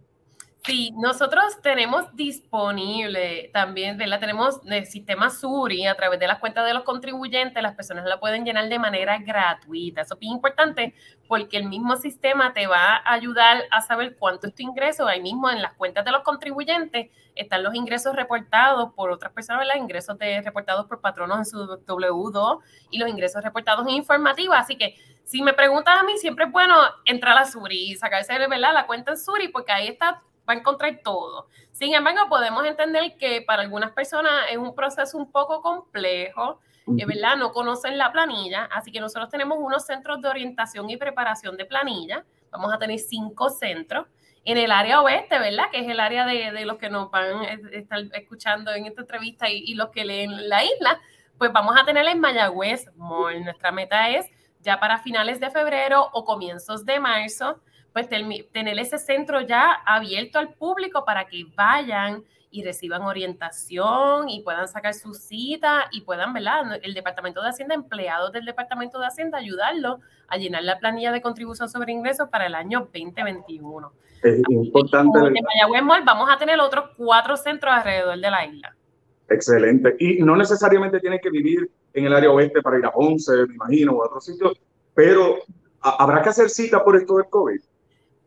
Sí, 0.64 0.92
nosotros 0.96 1.60
tenemos 1.64 2.16
disponible 2.16 3.50
también, 3.52 3.98
¿verdad? 3.98 4.20
Tenemos 4.20 4.62
el 4.68 4.86
sistema 4.86 5.32
Suri 5.32 5.88
a 5.88 5.96
través 5.96 6.20
de 6.20 6.28
las 6.28 6.38
cuentas 6.38 6.68
de 6.68 6.76
los 6.76 6.84
contribuyentes, 6.84 7.64
las 7.64 7.74
personas 7.74 8.06
la 8.06 8.20
pueden 8.20 8.46
llenar 8.46 8.70
de 8.70 8.78
manera 8.78 9.18
gratuita. 9.18 10.02
Eso 10.02 10.18
es 10.22 10.28
importante 10.28 10.94
porque 11.28 11.58
el 11.58 11.64
mismo 11.64 11.96
sistema 11.96 12.54
te 12.54 12.68
va 12.68 12.98
a 12.98 13.14
ayudar 13.14 13.64
a 13.72 13.82
saber 13.82 14.16
cuánto 14.20 14.46
es 14.46 14.54
tu 14.54 14.62
ingreso. 14.62 15.08
Ahí 15.08 15.20
mismo 15.20 15.50
en 15.50 15.64
las 15.64 15.74
cuentas 15.74 16.06
de 16.06 16.12
los 16.12 16.22
contribuyentes 16.22 17.10
están 17.34 17.64
los 17.64 17.74
ingresos 17.74 18.16
reportados 18.16 18.94
por 18.94 19.10
otras 19.10 19.34
personas, 19.34 19.62
¿verdad? 19.62 19.82
Ingresos 19.82 20.16
de, 20.20 20.44
reportados 20.44 20.86
por 20.86 21.02
patronos 21.02 21.40
en 21.40 21.46
su 21.46 21.58
W2 21.58 22.60
y 22.92 23.00
los 23.00 23.10
ingresos 23.10 23.44
reportados 23.44 23.88
en 23.88 23.96
informativa. 23.96 24.60
Así 24.60 24.78
que 24.78 24.94
si 25.24 25.42
me 25.42 25.54
preguntas 25.54 25.98
a 26.00 26.04
mí, 26.04 26.20
siempre 26.20 26.46
es 26.46 26.52
bueno 26.52 26.76
entrar 27.06 27.36
a 27.36 27.46
Suri 27.46 27.94
y 27.94 27.96
sacarse, 27.96 28.38
¿verdad? 28.38 28.76
La 28.76 28.86
cuenta 28.86 29.10
en 29.10 29.18
Suri 29.18 29.48
porque 29.48 29.72
ahí 29.72 29.88
está 29.88 30.22
va 30.48 30.54
a 30.54 30.58
encontrar 30.58 31.00
todo. 31.04 31.48
Sin 31.72 31.94
embargo, 31.94 32.22
podemos 32.30 32.66
entender 32.66 33.16
que 33.18 33.42
para 33.42 33.62
algunas 33.62 33.92
personas 33.92 34.34
es 34.52 34.58
un 34.58 34.76
proceso 34.76 35.18
un 35.18 35.32
poco 35.32 35.62
complejo, 35.62 36.60
que 36.98 37.06
¿verdad? 37.06 37.38
No 37.38 37.52
conocen 37.52 37.98
la 37.98 38.12
planilla, 38.12 38.66
así 38.66 38.92
que 38.92 39.00
nosotros 39.00 39.30
tenemos 39.30 39.58
unos 39.60 39.86
centros 39.86 40.22
de 40.22 40.28
orientación 40.28 40.90
y 40.90 40.98
preparación 40.98 41.56
de 41.56 41.66
planilla. 41.66 42.26
Vamos 42.50 42.74
a 42.74 42.80
tener 42.80 43.00
cinco 43.00 43.50
centros 43.50 44.08
en 44.44 44.58
el 44.58 44.72
área 44.72 45.02
oeste, 45.02 45.38
¿verdad? 45.38 45.66
Que 45.72 45.80
es 45.80 45.88
el 45.88 46.00
área 46.00 46.26
de, 46.26 46.66
los 46.66 46.78
que 46.78 46.90
nos 46.90 47.12
van 47.12 47.42
a 47.42 47.54
estar 47.72 48.00
escuchando 48.14 48.74
en 48.74 48.88
esta 48.88 49.02
entrevista 49.02 49.50
y, 49.50 49.74
los 49.76 49.90
que 49.90 50.04
leen 50.04 50.50
la 50.50 50.64
isla, 50.64 51.00
pues 51.38 51.54
vamos 51.54 51.76
a 51.80 51.86
tener 51.86 52.06
en 52.08 52.20
Mayagüez 52.20 52.86
Nuestra 52.96 53.72
meta 53.72 54.10
es 54.10 54.28
ya 54.60 54.80
para 54.80 55.00
finales 55.00 55.40
de 55.40 55.50
febrero 55.50 56.10
o 56.14 56.26
comienzos 56.26 56.86
de 56.86 57.00
marzo 57.00 57.60
pues 57.94 58.08
tener 58.08 58.80
ese 58.80 58.98
centro 58.98 59.42
ya 59.42 59.72
abierto 59.86 60.40
al 60.40 60.54
público 60.54 61.04
para 61.06 61.26
que 61.26 61.46
vayan 61.56 62.24
y 62.52 62.64
reciban 62.64 63.02
orientación 63.04 64.30
y 64.30 64.42
puedan 64.42 64.68
sacar 64.68 64.94
su 64.94 65.14
cita 65.14 65.86
y 65.92 66.02
puedan, 66.02 66.34
¿verdad? 66.34 66.80
El 66.84 66.94
Departamento 66.94 67.42
de 67.42 67.50
Hacienda, 67.50 67.76
empleados 67.76 68.34
del 68.34 68.44
Departamento 68.46 69.00
de 69.00 69.08
Hacienda, 69.08 69.38
ayudarlo 69.38 70.02
a 70.28 70.38
llenar 70.38 70.64
la 70.64 70.78
planilla 70.78 71.14
de 71.14 71.22
contribución 71.22 71.70
sobre 71.70 71.94
ingresos 71.94 72.28
para 72.30 72.46
el 72.46 72.56
año 72.56 72.90
2021. 72.94 73.92
Es 74.22 74.42
importante. 74.50 75.20
En 75.20 75.34
Mayagüez 75.34 76.06
vamos 76.06 76.30
a 76.30 76.38
tener 76.38 76.60
otros 76.60 76.92
cuatro 76.98 77.38
centros 77.38 77.74
alrededor 77.74 78.20
de 78.20 78.30
la 78.30 78.46
isla. 78.46 78.76
Excelente. 79.30 79.96
Y 80.00 80.22
no 80.22 80.36
necesariamente 80.36 81.00
tienen 81.00 81.20
que 81.24 81.30
vivir 81.30 81.72
en 81.94 82.06
el 82.06 82.14
área 82.14 82.30
oeste 82.32 82.62
para 82.62 82.78
ir 82.78 82.86
a 82.86 82.92
Ponce, 82.92 83.32
me 83.48 83.56
imagino, 83.56 83.94
o 83.94 84.04
a 84.04 84.08
otros 84.08 84.26
sitios, 84.26 84.60
pero 84.94 85.38
¿habrá 85.80 86.22
que 86.22 86.30
hacer 86.30 86.50
cita 86.50 86.84
por 86.84 86.98
esto 86.98 87.16
del 87.16 87.30
COVID? 87.30 87.62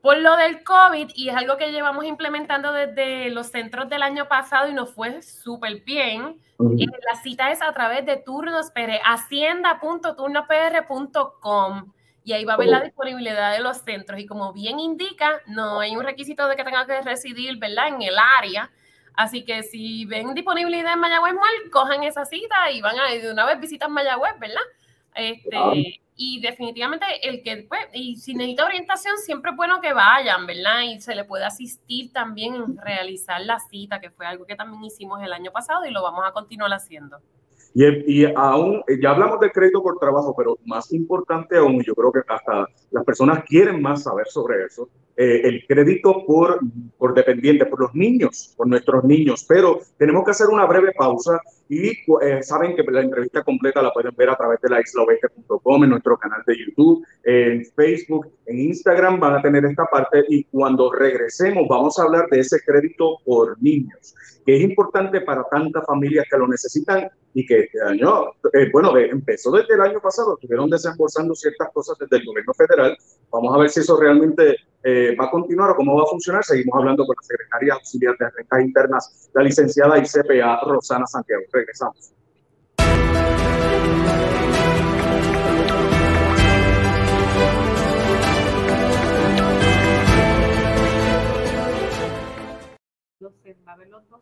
Por 0.04 0.18
lo 0.18 0.37
del 0.37 0.62
COVID 0.62 1.11
y 1.14 1.30
es 1.30 1.34
algo 1.34 1.56
que 1.56 1.73
llevamos 1.73 2.04
implementando 2.04 2.75
desde 2.75 3.30
los 3.30 3.46
centros 3.46 3.88
del 3.88 4.02
año 4.02 4.28
pasado 4.28 4.68
y 4.68 4.75
nos 4.75 4.92
fue 4.92 5.23
súper 5.23 5.80
bien. 5.80 6.38
Eh, 6.78 6.84
la 7.11 7.16
cita 7.23 7.50
es 7.50 7.62
a 7.62 7.73
través 7.73 8.04
de 8.04 8.18
turnos 8.18 8.70
hacienda.turnopr.com 9.02 11.92
y 12.23 12.34
ahí 12.34 12.44
va 12.44 12.52
a 12.52 12.58
ver 12.58 12.68
la 12.68 12.80
oh. 12.80 12.82
disponibilidad 12.82 13.52
de 13.52 13.61
los 13.61 13.78
centros 13.78 14.20
y 14.20 14.26
como 14.26 14.52
bien 14.52 14.78
indica, 14.78 15.40
no 15.46 15.80
hay 15.80 15.96
un 15.96 16.04
requisito 16.04 16.46
de 16.49 16.56
que 16.56 16.64
tenga 16.64 16.84
que 16.84 17.00
residir, 17.00 17.56
¿verdad? 17.56 17.88
En 17.88 18.02
el 18.02 18.16
área. 18.38 18.70
Así 19.14 19.46
que 19.46 19.62
si 19.62 20.04
ven 20.04 20.34
disponibilidad 20.34 20.92
en 20.92 21.00
Mayagüez 21.00 21.32
Mall, 21.32 21.70
cojan 21.73 22.02
esa 22.02 22.26
cita 22.26 22.70
y 22.70 22.82
van 22.82 23.00
a 23.00 23.11
de 23.11 23.32
una 23.32 23.46
vez 23.46 23.58
visitan 23.58 23.90
Mayagüez, 23.90 24.38
¿verdad? 24.38 24.61
Este, 25.14 26.00
y 26.16 26.40
definitivamente 26.40 27.06
el 27.23 27.42
que, 27.42 27.66
pues, 27.68 27.80
y 27.92 28.16
si 28.16 28.35
necesita 28.35 28.64
orientación, 28.64 29.16
siempre 29.18 29.50
es 29.50 29.56
bueno 29.56 29.80
que 29.80 29.92
vayan, 29.92 30.47
¿verdad? 30.47 30.83
Y 30.83 31.00
se 31.00 31.14
le 31.14 31.25
puede 31.25 31.44
asistir 31.44 32.12
también 32.12 32.54
en 32.54 32.76
realizar 32.76 33.40
la 33.40 33.59
cita, 33.59 34.00
que 34.00 34.11
fue 34.11 34.26
algo 34.26 34.47
que 34.47 34.56
también 34.56 34.85
hicimos 34.85 35.23
el 35.23 35.33
año 35.33 35.50
pasado 35.52 35.87
y 35.87 35.90
lo 35.90 36.02
vamos 36.02 36.25
a 36.26 36.33
continuar 36.33 36.73
haciendo. 36.73 37.21
Y, 37.74 38.22
y 38.22 38.32
aún, 38.36 38.82
ya 39.02 39.10
hablamos 39.10 39.40
del 39.40 39.50
crédito 39.50 39.82
por 39.82 39.98
trabajo, 39.98 40.34
pero 40.36 40.56
más 40.64 40.92
importante 40.92 41.56
aún, 41.56 41.82
yo 41.82 41.94
creo 41.94 42.12
que 42.12 42.20
hasta 42.26 42.68
las 42.92 43.04
personas 43.04 43.44
quieren 43.44 43.82
más 43.82 44.04
saber 44.04 44.28
sobre 44.28 44.64
eso, 44.64 44.88
eh, 45.16 45.42
el 45.44 45.64
crédito 45.66 46.24
por, 46.26 46.60
por 46.98 47.14
dependiente, 47.14 47.66
por 47.66 47.80
los 47.80 47.94
niños, 47.94 48.52
por 48.56 48.66
nuestros 48.66 49.04
niños. 49.04 49.44
Pero 49.48 49.80
tenemos 49.96 50.24
que 50.24 50.32
hacer 50.32 50.48
una 50.48 50.66
breve 50.66 50.92
pausa 50.96 51.40
y 51.68 51.88
eh, 51.88 52.42
saben 52.42 52.76
que 52.76 52.82
la 52.82 53.02
entrevista 53.02 53.42
completa 53.42 53.80
la 53.82 53.92
pueden 53.92 54.14
ver 54.16 54.30
a 54.30 54.36
través 54.36 54.60
de 54.60 54.68
la 54.70 54.80
en 54.80 55.90
nuestro 55.90 56.18
canal 56.18 56.42
de 56.46 56.56
YouTube, 56.56 57.04
en 57.24 57.64
Facebook, 57.76 58.28
en 58.46 58.60
Instagram 58.60 59.18
van 59.18 59.34
a 59.34 59.42
tener 59.42 59.64
esta 59.64 59.84
parte 59.86 60.24
y 60.28 60.44
cuando 60.44 60.92
regresemos 60.92 61.66
vamos 61.68 61.98
a 61.98 62.02
hablar 62.02 62.28
de 62.30 62.40
ese 62.40 62.58
crédito 62.64 63.18
por 63.24 63.60
niños, 63.62 64.14
que 64.44 64.56
es 64.56 64.62
importante 64.62 65.20
para 65.20 65.44
tantas 65.44 65.84
familias 65.86 66.26
que 66.30 66.38
lo 66.38 66.48
necesitan 66.48 67.08
y 67.34 67.44
que 67.44 67.60
este 67.60 67.82
año, 67.82 68.26
eh, 68.52 68.70
bueno, 68.72 68.96
empezó 68.96 69.50
desde 69.50 69.74
el 69.74 69.80
año 69.80 70.00
pasado, 70.00 70.34
estuvieron 70.34 70.70
desembolsando 70.70 71.34
ciertas 71.34 71.68
cosas 71.72 71.98
desde 71.98 72.18
el 72.18 72.24
gobierno 72.24 72.54
federal. 72.54 72.96
Vamos 73.30 73.54
a 73.54 73.58
ver 73.58 73.70
si 73.70 73.80
eso 73.80 73.98
realmente 73.98 74.56
eh, 74.84 75.16
va 75.20 75.26
a 75.26 75.30
continuar 75.30 75.70
o 75.70 75.76
cómo 75.76 75.96
va 75.96 76.04
a 76.04 76.06
funcionar. 76.06 76.44
Seguimos 76.44 76.78
hablando 76.78 77.04
con 77.04 77.16
la 77.20 77.26
secretaria 77.26 77.74
auxiliar 77.74 78.16
de 78.18 78.30
Rentas 78.30 78.60
Internas, 78.60 79.30
la 79.34 79.42
licenciada 79.42 79.98
ICPA 79.98 80.60
Rosana 80.64 81.06
Santiago. 81.06 81.42
Regresamos. 81.52 82.14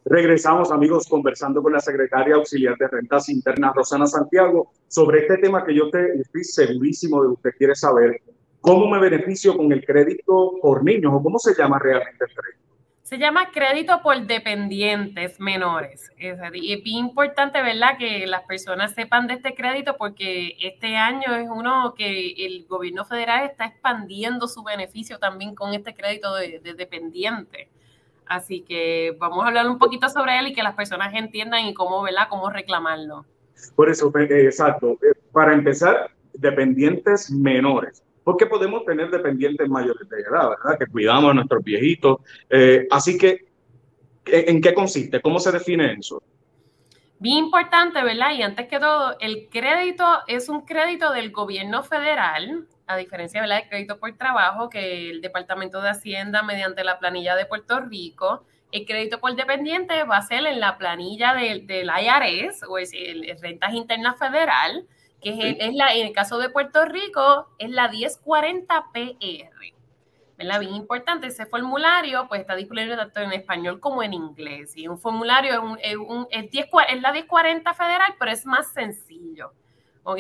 Regresamos, 0.05 0.71
amigos, 0.71 1.07
conversando 1.09 1.63
con 1.63 1.73
la 1.73 1.81
secretaria 1.81 2.35
auxiliar 2.35 2.77
de 2.77 2.89
Rentas 2.89 3.29
Internas, 3.29 3.75
Rosana 3.75 4.07
Santiago, 4.07 4.73
sobre 4.89 5.21
este 5.21 5.39
tema 5.39 5.65
que 5.65 5.75
yo 5.75 5.91
te, 5.91 6.21
estoy 6.21 6.45
segurísimo 6.45 7.23
de 7.23 7.29
que 7.29 7.35
usted 7.35 7.51
quiere 7.59 7.75
saber, 7.75 8.21
¿Cómo 8.63 8.89
me 8.89 9.01
beneficio 9.01 9.57
con 9.57 9.73
el 9.73 9.85
crédito 9.85 10.53
por 10.63 10.85
niños 10.85 11.13
o 11.13 11.21
cómo 11.21 11.37
se 11.41 11.53
llama 11.53 11.81
realmente 11.81 12.25
el 12.25 12.33
crédito? 12.33 12.63
Se 13.03 13.19
llama 13.19 13.51
crédito 13.51 14.01
por 14.03 14.25
dependientes 14.25 15.41
menores. 15.41 16.13
Es, 16.17 16.39
bien 16.53 16.99
importante, 16.99 17.61
¿verdad?, 17.61 17.99
que 17.99 18.25
las 18.29 18.45
personas 18.45 18.95
sepan 18.95 19.27
de 19.27 19.35
este 19.35 19.57
crédito 19.57 19.97
porque 19.99 20.57
este 20.61 20.97
año 20.97 21.35
es 21.35 21.49
uno 21.51 21.93
que 21.95 22.47
el 22.47 22.65
gobierno 22.69 23.05
federal 23.05 23.47
está 23.51 23.67
expandiendo 23.67 24.47
su 24.47 24.63
beneficio 24.63 25.19
también 25.19 25.57
con 25.57 25.75
este 25.75 25.93
crédito 25.93 26.33
de, 26.37 26.61
dependiente. 26.61 27.69
Así 28.33 28.63
que 28.63 29.15
vamos 29.19 29.45
a 29.45 29.49
hablar 29.49 29.69
un 29.69 29.79
poquito 29.79 30.09
sobre 30.09 30.39
él 30.39 30.49
y 30.49 30.55
que 30.55 30.63
las 30.63 30.75
personas 30.75 31.13
entiendan 31.15 31.67
y 31.67 31.75
cómo, 31.75 32.03
¿verdad?, 32.03 32.29
cómo 32.31 32.49
reclamarlo. 32.49 33.27
Por 33.77 33.91
eso, 33.91 34.11
eh, 34.19 34.45
exacto. 34.45 34.93
Eh, 35.03 35.13
para 35.33 35.53
empezar, 35.53 36.11
dependientes 36.33 37.31
menores 37.31 38.03
porque 38.25 38.47
podemos 38.47 38.85
tener 38.85 39.11
dependientes 39.11 39.69
mayores 39.69 40.09
de 40.09 40.21
edad, 40.21 40.51
¿verdad? 40.51 40.79
Que 40.79 40.87
cuidamos 40.87 41.33
a 41.33 41.35
nuestros 41.35 41.65
viejitos. 41.65 42.21
Eh, 42.49 42.87
así 42.89 43.19
que, 43.19 43.49
¿en 44.27 44.61
qué 44.61 44.73
consiste? 44.73 45.21
¿Cómo 45.21 45.41
se 45.41 45.51
define 45.51 45.95
eso? 45.99 46.23
Bien 47.23 47.39
importante, 47.39 48.03
¿verdad? 48.03 48.33
Y 48.33 48.43
antes 48.43 48.67
que 48.67 48.81
todo, 48.81 49.17
el 49.21 49.49
crédito 49.49 50.05
es 50.27 50.49
un 50.49 50.63
crédito 50.63 51.13
del 51.13 51.31
gobierno 51.31 51.85
federal, 51.85 52.67
a 52.89 52.97
diferencia 52.97 53.41
¿verdad? 53.41 53.61
del 53.61 53.69
crédito 53.69 54.01
por 54.01 54.13
trabajo 54.19 54.69
que 54.69 55.09
el 55.09 55.21
Departamento 55.21 55.81
de 55.81 55.91
Hacienda 55.91 56.43
mediante 56.43 56.83
la 56.83 56.99
planilla 56.99 57.37
de 57.37 57.47
Puerto 57.47 57.79
Rico. 57.79 58.43
El 58.73 58.87
crédito 58.87 59.21
por 59.21 59.37
dependiente 59.37 60.03
va 60.03 60.17
a 60.17 60.23
ser 60.23 60.45
en 60.47 60.59
la 60.59 60.77
planilla 60.79 61.33
del, 61.33 61.65
del 61.69 61.89
IRS 61.89 62.65
o 62.69 62.77
es 62.77 62.93
el, 62.93 63.31
el 63.31 63.41
Rentas 63.41 63.73
Internas 63.73 64.19
Federal 64.19 64.85
que 65.21 65.57
es, 65.61 65.75
la, 65.75 65.95
en 65.95 66.09
el 66.09 66.13
caso 66.13 66.39
de 66.39 66.51
Puerto 66.51 66.85
Rico, 66.85 67.47
es 67.59 67.71
la 67.71 67.89
1040 67.89 68.87
PR. 68.93 69.73
¿Verdad? 70.43 70.61
Bien 70.61 70.75
importante, 70.75 71.29
ese 71.29 71.47
formulario 71.47 72.27
pues 72.29 72.41
está 72.41 72.55
disponible 72.55 72.97
tanto 72.97 73.21
en 73.21 73.33
español 73.33 73.81
como 73.81 74.03
en 74.03 74.13
inglés. 74.13 74.77
Y 74.77 74.89
un 74.89 74.99
formulario 74.99 75.53
es, 75.53 75.59
un, 75.59 75.79
es, 75.83 75.97
un, 75.97 76.27
es, 76.31 76.51
10, 76.51 76.67
es 76.89 77.03
la 77.03 77.13
1040 77.13 77.75
federal, 77.75 78.15
pero 78.19 78.31
es 78.31 78.45
más 78.45 78.73
sencillo. 78.73 79.53
¿Ok? 80.03 80.19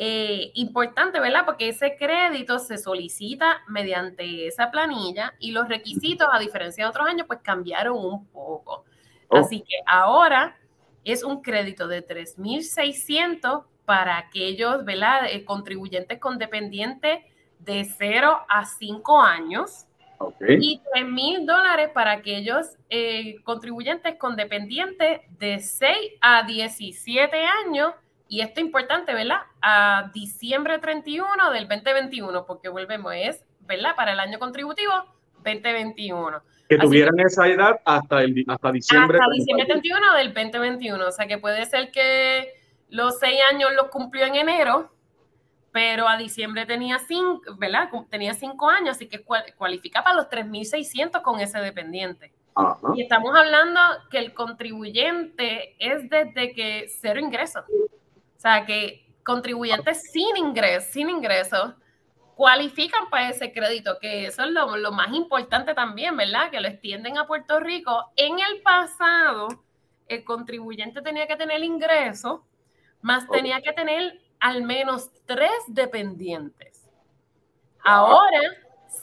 Eh, 0.00 0.52
importante, 0.54 1.18
¿verdad? 1.18 1.44
Porque 1.44 1.68
ese 1.68 1.96
crédito 1.96 2.60
se 2.60 2.78
solicita 2.78 3.62
mediante 3.66 4.46
esa 4.46 4.70
planilla 4.70 5.34
y 5.40 5.50
los 5.50 5.68
requisitos, 5.68 6.28
a 6.32 6.38
diferencia 6.38 6.84
de 6.84 6.90
otros 6.90 7.08
años, 7.08 7.26
pues 7.26 7.40
cambiaron 7.42 7.96
un 7.96 8.26
poco. 8.28 8.84
Oh. 9.28 9.38
Así 9.38 9.60
que 9.60 9.74
ahora 9.86 10.56
es 11.04 11.24
un 11.24 11.42
crédito 11.42 11.88
de 11.88 12.06
3.600 12.06 13.64
para 13.84 14.18
aquellos 14.18 14.84
¿verdad? 14.84 15.26
Eh, 15.30 15.44
contribuyentes 15.44 16.18
con 16.18 16.38
dependiente 16.38 17.24
de 17.60 17.84
0 17.84 18.38
a 18.48 18.64
5 18.64 19.20
años. 19.20 19.84
Y 20.48 20.80
3 20.92 21.06
mil 21.06 21.46
dólares 21.46 21.90
para 21.94 22.10
aquellos 22.10 22.76
eh, 22.90 23.36
contribuyentes 23.44 24.16
con 24.16 24.34
dependiente 24.34 25.22
de 25.38 25.60
6 25.60 25.96
a 26.20 26.42
17 26.42 27.36
años. 27.66 27.92
Y 28.26 28.40
esto 28.40 28.60
es 28.60 28.66
importante, 28.66 29.14
¿verdad? 29.14 29.42
A 29.62 30.10
diciembre 30.12 30.78
31 30.78 31.52
del 31.52 31.68
2021, 31.68 32.46
porque 32.46 32.68
volvemos, 32.68 33.12
es, 33.14 33.44
¿verdad? 33.60 33.94
Para 33.94 34.12
el 34.12 34.18
año 34.18 34.40
contributivo 34.40 34.92
2021. 35.44 36.42
Que 36.68 36.78
tuvieran 36.78 37.18
esa 37.20 37.46
edad 37.48 37.80
hasta, 37.84 38.22
el, 38.22 38.44
hasta 38.46 38.72
diciembre. 38.72 39.18
Hasta 39.18 39.32
diciembre 39.32 39.66
31 39.66 40.14
del 40.14 40.34
2021. 40.34 41.06
O 41.06 41.12
sea 41.12 41.26
que 41.26 41.38
puede 41.38 41.64
ser 41.64 41.90
que 41.90 42.52
los 42.90 43.18
seis 43.18 43.38
años 43.50 43.70
los 43.74 43.88
cumplió 43.88 44.26
en 44.26 44.34
enero, 44.34 44.90
pero 45.72 46.08
a 46.08 46.16
diciembre 46.16 46.66
tenía 46.66 46.98
cinco, 46.98 47.42
¿verdad? 47.56 47.90
Tenía 48.10 48.34
cinco 48.34 48.68
años, 48.68 48.96
así 48.96 49.06
que 49.06 49.22
cualifica 49.22 50.02
para 50.02 50.16
los 50.16 50.28
3.600 50.28 51.22
con 51.22 51.40
ese 51.40 51.58
dependiente. 51.58 52.32
Y 52.94 53.02
estamos 53.02 53.36
hablando 53.36 53.80
que 54.10 54.18
el 54.18 54.34
contribuyente 54.34 55.76
es 55.78 56.10
desde 56.10 56.52
que 56.54 56.86
cero 57.00 57.20
ingresos. 57.20 57.64
O 57.68 58.40
sea, 58.40 58.66
que 58.66 59.06
contribuyentes 59.24 60.10
sin 60.10 60.36
ingresos, 60.36 60.90
sin 60.90 61.08
ingresos, 61.08 61.74
cualifican 62.34 63.10
para 63.10 63.30
ese 63.30 63.52
crédito, 63.52 63.98
que 64.00 64.26
eso 64.26 64.42
es 64.42 64.50
lo, 64.50 64.76
lo, 64.76 64.92
más 64.92 65.12
importante 65.12 65.74
también, 65.74 66.16
¿verdad? 66.16 66.50
Que 66.50 66.60
lo 66.60 66.68
extienden 66.68 67.18
a 67.18 67.26
Puerto 67.26 67.60
Rico. 67.60 68.10
En 68.16 68.38
el 68.38 68.62
pasado, 68.62 69.48
el 70.08 70.24
contribuyente 70.24 71.02
tenía 71.02 71.26
que 71.26 71.36
tener 71.36 71.62
ingresos, 71.62 72.40
más 73.02 73.28
tenía 73.28 73.60
que 73.60 73.72
tener 73.72 74.20
al 74.40 74.62
menos 74.62 75.10
tres 75.26 75.50
dependientes. 75.68 76.88
Ahora, 77.84 78.40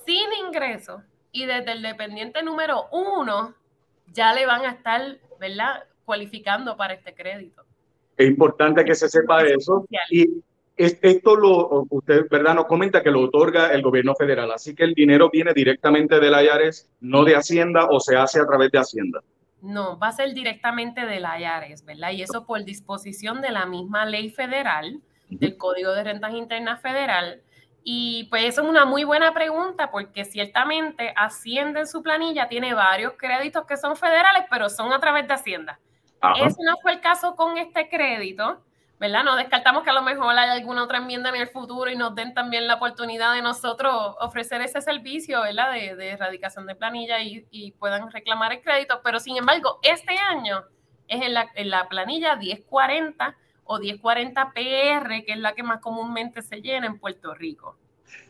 sin 0.05 0.31
ingresos, 0.45 1.01
y 1.31 1.45
desde 1.45 1.73
el 1.73 1.81
dependiente 1.81 2.41
número 2.43 2.85
uno, 2.91 3.53
ya 4.13 4.33
le 4.33 4.45
van 4.45 4.65
a 4.65 4.71
estar, 4.71 5.17
¿verdad? 5.39 5.83
Cualificando 6.05 6.77
para 6.77 6.93
este 6.93 7.13
crédito. 7.13 7.63
Es 8.15 8.27
importante 8.27 8.85
que 8.85 8.95
se 8.95 9.09
sepa 9.09 9.43
eso. 9.43 9.85
Y 10.09 10.41
esto 10.77 11.35
lo, 11.35 11.85
usted, 11.89 12.27
¿verdad? 12.29 12.55
Nos 12.55 12.65
comenta 12.65 13.03
que 13.03 13.11
lo 13.11 13.21
otorga 13.21 13.73
el 13.73 13.81
gobierno 13.81 14.15
federal, 14.15 14.51
así 14.51 14.75
que 14.75 14.83
el 14.83 14.93
dinero 14.93 15.29
viene 15.29 15.53
directamente 15.53 16.19
del 16.19 16.33
IARES, 16.33 16.89
no 17.01 17.23
de 17.23 17.35
Hacienda 17.35 17.87
o 17.89 17.99
se 17.99 18.15
hace 18.15 18.39
a 18.39 18.45
través 18.45 18.71
de 18.71 18.79
Hacienda. 18.79 19.21
No, 19.61 19.97
va 19.97 20.09
a 20.09 20.11
ser 20.11 20.33
directamente 20.33 21.05
del 21.05 21.23
IARES, 21.23 21.83
¿verdad? 21.85 22.11
Y 22.11 22.21
eso 22.21 22.45
por 22.45 22.63
disposición 22.63 23.41
de 23.41 23.51
la 23.51 23.65
misma 23.65 24.05
ley 24.05 24.29
federal, 24.29 25.01
del 25.39 25.57
Código 25.57 25.91
de 25.93 26.03
Rentas 26.03 26.33
Internas 26.33 26.81
Federal. 26.81 27.41
Y 27.83 28.23
pues 28.31 28.45
eso 28.45 28.63
es 28.63 28.67
una 28.67 28.83
muy 28.85 29.03
buena 29.03 29.33
pregunta 29.33 29.91
porque 29.91 30.25
ciertamente 30.25 31.13
Hacienda 31.15 31.81
en 31.81 31.87
su 31.87 32.01
planilla 32.01 32.49
tiene 32.49 32.73
varios 32.73 33.13
créditos 33.13 33.65
que 33.67 33.77
son 33.77 33.95
federales, 33.95 34.45
pero 34.49 34.69
son 34.69 34.91
a 34.91 34.99
través 34.99 35.27
de 35.27 35.35
Hacienda. 35.35 35.79
Ese 36.41 36.63
no 36.63 36.77
fue 36.81 36.93
el 36.93 37.01
caso 37.01 37.35
con 37.35 37.59
este 37.59 37.87
crédito, 37.87 38.63
¿verdad? 38.99 39.23
No 39.23 39.35
descartamos 39.35 39.83
que 39.83 39.91
a 39.91 39.93
lo 39.93 40.01
mejor 40.01 40.35
hay 40.35 40.49
alguna 40.49 40.83
otra 40.83 40.97
enmienda 40.97 41.29
en 41.29 41.35
el 41.35 41.47
futuro 41.47 41.91
y 41.91 41.95
nos 41.95 42.15
den 42.15 42.33
también 42.33 42.67
la 42.67 42.75
oportunidad 42.75 43.33
de 43.33 43.43
nosotros 43.43 44.15
ofrecer 44.19 44.61
ese 44.61 44.81
servicio, 44.81 45.41
¿verdad? 45.41 45.71
De, 45.71 45.95
de 45.95 46.09
erradicación 46.09 46.65
de 46.65 46.73
planilla 46.73 47.21
y, 47.21 47.45
y, 47.51 47.73
puedan 47.73 48.09
reclamar 48.09 48.53
el 48.53 48.61
crédito. 48.61 49.01
Pero 49.03 49.19
sin 49.19 49.37
embargo, 49.37 49.79
este 49.83 50.17
año 50.17 50.63
es 51.07 51.21
en 51.21 51.35
la, 51.35 51.51
en 51.53 51.69
la 51.69 51.87
planilla 51.87 52.35
1040 52.35 53.37
o 53.65 53.79
1040 53.79 54.53
PR, 54.53 55.25
que 55.25 55.33
es 55.33 55.39
la 55.39 55.53
que 55.53 55.63
más 55.63 55.81
comúnmente 55.81 56.41
se 56.41 56.61
llena 56.61 56.87
en 56.87 56.99
Puerto 56.99 57.33
Rico. 57.33 57.75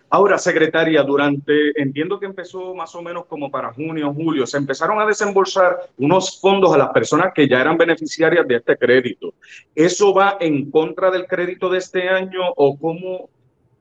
Ahora, 0.10 0.38
secretaria, 0.38 1.04
durante, 1.04 1.82
entiendo 1.82 2.20
que 2.20 2.28
empezó 2.28 2.76
más 2.76 2.94
o 2.96 3.02
menos 3.02 3.26
como 3.26 3.50
para 3.50 3.74
junio, 3.74 4.14
julio, 4.14 4.46
se 4.46 4.58
empezaron 4.58 5.00
a 5.00 5.06
desembolsar 5.06 5.78
unos 5.98 6.40
fondos 6.40 6.74
a 6.74 6.78
las 6.78 6.90
personas 6.90 7.34
que 7.34 7.48
ya 7.48 7.60
eran 7.60 7.78
beneficiarias 7.78 8.48
de 8.48 8.56
este 8.56 8.78
crédito. 8.78 9.34
¿Eso 9.74 10.14
va 10.14 10.38
en 10.40 10.70
contra 10.70 11.10
del 11.10 11.26
crédito 11.26 11.70
de 11.70 11.80
este 11.80 12.08
año 12.08 12.42
o 12.56 12.78
cómo, 12.78 13.30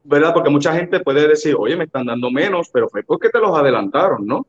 verdad? 0.03 0.33
Porque 0.33 0.51
mucha 0.51 0.75
gente 0.75 1.01
puede 1.01 1.29
decir, 1.29 1.55
oye, 1.59 1.77
me 1.77 1.85
están 1.85 2.07
dando 2.07 2.31
menos, 2.31 2.71
pero 2.73 2.89
fue 2.89 3.03
porque 3.03 3.29
te 3.29 3.39
los 3.39 3.57
adelantaron, 3.57 4.27
¿no? 4.27 4.47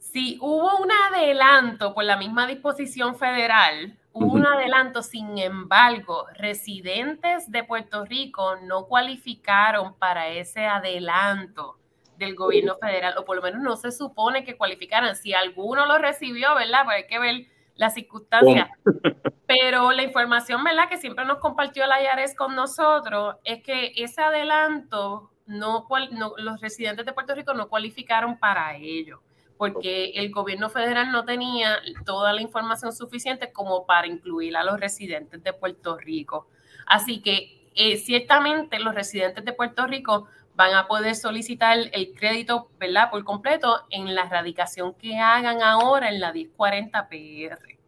Sí, 0.00 0.38
hubo 0.40 0.78
un 0.78 0.88
adelanto 1.12 1.94
por 1.94 2.04
la 2.04 2.16
misma 2.16 2.46
disposición 2.46 3.16
federal 3.16 3.96
un 4.16 4.46
adelanto, 4.46 5.02
sin 5.02 5.36
embargo, 5.38 6.26
residentes 6.34 7.50
de 7.50 7.64
Puerto 7.64 8.04
Rico 8.06 8.56
no 8.56 8.86
cualificaron 8.86 9.94
para 9.94 10.28
ese 10.28 10.66
adelanto 10.66 11.78
del 12.16 12.34
gobierno 12.34 12.76
federal, 12.76 13.14
o 13.18 13.26
por 13.26 13.36
lo 13.36 13.42
menos 13.42 13.60
no 13.60 13.76
se 13.76 13.92
supone 13.92 14.42
que 14.44 14.56
cualificaran. 14.56 15.16
Si 15.16 15.34
alguno 15.34 15.84
lo 15.84 15.98
recibió, 15.98 16.54
¿verdad? 16.54 16.84
Pues 16.84 16.96
hay 16.96 17.06
que 17.06 17.18
ver 17.18 17.46
las 17.74 17.92
circunstancias. 17.92 18.70
Pero 19.46 19.92
la 19.92 20.02
información, 20.02 20.64
¿verdad? 20.64 20.88
Que 20.88 20.96
siempre 20.96 21.26
nos 21.26 21.38
compartió 21.38 21.86
la 21.86 22.02
IARES 22.02 22.34
con 22.34 22.56
nosotros 22.56 23.36
es 23.44 23.62
que 23.62 23.92
ese 23.96 24.22
adelanto, 24.22 25.30
no, 25.44 25.86
no, 26.12 26.32
los 26.38 26.60
residentes 26.62 27.04
de 27.04 27.12
Puerto 27.12 27.34
Rico 27.34 27.52
no 27.52 27.68
cualificaron 27.68 28.38
para 28.38 28.76
ello 28.76 29.20
porque 29.56 30.10
el 30.16 30.30
gobierno 30.30 30.68
federal 30.68 31.10
no 31.12 31.24
tenía 31.24 31.78
toda 32.04 32.32
la 32.32 32.42
información 32.42 32.92
suficiente 32.92 33.52
como 33.52 33.86
para 33.86 34.06
incluir 34.06 34.56
a 34.56 34.64
los 34.64 34.78
residentes 34.78 35.42
de 35.42 35.52
Puerto 35.52 35.96
Rico. 35.96 36.48
Así 36.86 37.20
que 37.20 37.68
eh, 37.74 37.96
ciertamente 37.96 38.78
los 38.78 38.94
residentes 38.94 39.44
de 39.44 39.52
Puerto 39.52 39.86
Rico 39.86 40.26
van 40.54 40.74
a 40.74 40.86
poder 40.86 41.14
solicitar 41.14 41.78
el 41.92 42.14
crédito, 42.14 42.70
¿verdad? 42.78 43.10
Por 43.10 43.24
completo 43.24 43.82
en 43.90 44.14
la 44.14 44.24
radicación 44.24 44.94
que 44.94 45.18
hagan 45.18 45.62
ahora 45.62 46.08
en 46.08 46.20
la 46.20 46.32
1040 46.32 47.08
PR. 47.08 47.78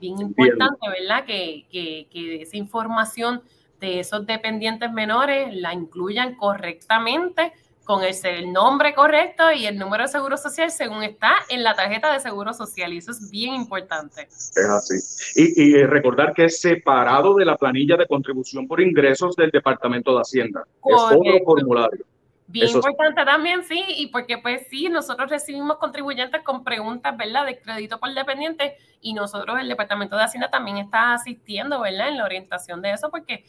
Bien 0.00 0.20
importante, 0.20 0.88
¿verdad? 0.88 1.24
Que, 1.24 1.66
que, 1.70 2.06
que 2.10 2.42
esa 2.42 2.56
información 2.56 3.42
de 3.80 4.00
esos 4.00 4.26
dependientes 4.26 4.92
menores 4.92 5.54
la 5.54 5.74
incluyan 5.74 6.36
correctamente 6.36 7.52
con 7.84 8.02
el, 8.02 8.52
nombre 8.52 8.94
correcto 8.94 9.52
y 9.52 9.66
el 9.66 9.78
número 9.78 10.04
de 10.04 10.08
seguro 10.08 10.36
social 10.36 10.70
según 10.70 11.02
está 11.02 11.34
en 11.48 11.62
la 11.62 11.74
tarjeta 11.74 12.12
de 12.12 12.20
seguro 12.20 12.52
social. 12.52 12.92
Y 12.92 12.98
eso 12.98 13.10
es 13.10 13.30
bien 13.30 13.54
importante. 13.54 14.22
Es 14.22 14.56
así. 14.56 14.94
Y, 15.36 15.62
y 15.62 15.84
recordar 15.84 16.32
que 16.32 16.46
es 16.46 16.60
separado 16.60 17.34
de 17.34 17.44
la 17.44 17.56
planilla 17.56 17.96
de 17.96 18.06
contribución 18.06 18.66
por 18.66 18.80
ingresos 18.80 19.36
del 19.36 19.50
Departamento 19.50 20.14
de 20.14 20.20
Hacienda. 20.20 20.64
Es 20.84 20.94
otro 20.94 21.44
formulario. 21.44 22.04
Bien 22.46 22.68
importante 22.68 23.24
también, 23.24 23.64
sí, 23.64 23.82
y 23.96 24.08
porque 24.08 24.36
pues 24.38 24.66
sí, 24.68 24.88
nosotros 24.88 25.30
recibimos 25.30 25.78
contribuyentes 25.78 26.42
con 26.42 26.62
preguntas, 26.62 27.16
¿verdad?, 27.16 27.46
de 27.46 27.58
crédito 27.58 27.98
por 27.98 28.12
dependiente 28.12 28.76
y 29.00 29.14
nosotros, 29.14 29.58
el 29.58 29.68
Departamento 29.68 30.16
de 30.16 30.24
Hacienda 30.24 30.50
también 30.50 30.76
está 30.76 31.14
asistiendo, 31.14 31.80
¿verdad?, 31.80 32.08
en 32.08 32.18
la 32.18 32.24
orientación 32.24 32.82
de 32.82 32.92
eso, 32.92 33.10
porque 33.10 33.44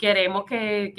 queremos 0.00 0.44
que, 0.44 0.92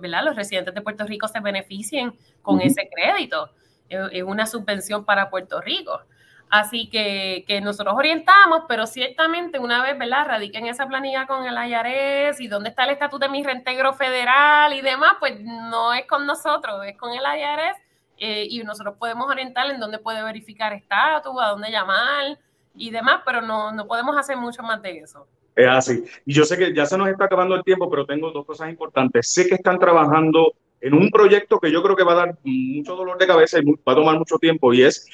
¿verdad? 0.00 0.24
los 0.24 0.34
residentes 0.34 0.74
de 0.74 0.80
Puerto 0.80 1.04
Rico 1.04 1.28
se 1.28 1.40
beneficien 1.40 2.16
con 2.42 2.60
ese 2.60 2.88
crédito. 2.92 3.50
Es 3.88 4.22
una 4.24 4.46
subvención 4.46 5.04
para 5.04 5.30
Puerto 5.30 5.60
Rico. 5.60 6.00
Así 6.48 6.88
que, 6.88 7.44
que, 7.46 7.60
nosotros 7.60 7.94
orientamos, 7.96 8.62
pero 8.68 8.86
ciertamente 8.86 9.58
una 9.58 9.82
vez, 9.82 9.98
¿verdad? 9.98 10.26
Radiquen 10.26 10.66
esa 10.66 10.86
planilla 10.86 11.26
con 11.26 11.44
el 11.44 11.54
IARES 11.54 12.40
y 12.40 12.46
dónde 12.46 12.70
está 12.70 12.84
el 12.84 12.90
estatuto 12.90 13.26
de 13.26 13.32
mi 13.32 13.42
reintegro 13.42 13.94
federal 13.94 14.72
y 14.72 14.80
demás, 14.80 15.16
pues 15.18 15.40
no 15.40 15.92
es 15.92 16.06
con 16.06 16.24
nosotros, 16.24 16.84
es 16.86 16.96
con 16.96 17.12
el 17.12 17.22
IARES 17.22 17.76
eh, 18.18 18.46
y 18.48 18.62
nosotros 18.62 18.94
podemos 18.96 19.28
orientar 19.28 19.68
en 19.70 19.80
dónde 19.80 19.98
puede 19.98 20.22
verificar 20.22 20.72
estatus, 20.72 21.34
a 21.42 21.48
dónde 21.48 21.70
llamar 21.70 22.38
y 22.76 22.90
demás, 22.90 23.22
pero 23.24 23.42
no, 23.42 23.72
no 23.72 23.86
podemos 23.88 24.16
hacer 24.16 24.36
mucho 24.36 24.62
más 24.62 24.80
de 24.82 24.98
eso. 24.98 25.26
Es 25.56 25.68
así. 25.68 26.04
Y 26.26 26.34
yo 26.34 26.44
sé 26.44 26.58
que 26.58 26.74
ya 26.74 26.84
se 26.84 26.98
nos 26.98 27.08
está 27.08 27.24
acabando 27.24 27.54
el 27.54 27.64
tiempo, 27.64 27.88
pero 27.88 28.04
tengo 28.04 28.30
dos 28.30 28.44
cosas 28.44 28.68
importantes. 28.68 29.32
Sé 29.32 29.48
que 29.48 29.54
están 29.54 29.78
trabajando 29.78 30.52
en 30.82 30.92
un 30.92 31.10
proyecto 31.10 31.58
que 31.58 31.72
yo 31.72 31.82
creo 31.82 31.96
que 31.96 32.04
va 32.04 32.12
a 32.12 32.26
dar 32.26 32.38
mucho 32.44 32.94
dolor 32.94 33.16
de 33.18 33.26
cabeza 33.26 33.58
y 33.58 33.64
va 33.64 33.92
a 33.92 33.94
tomar 33.94 34.18
mucho 34.18 34.36
tiempo 34.38 34.74
y 34.74 34.82
es 34.82 35.08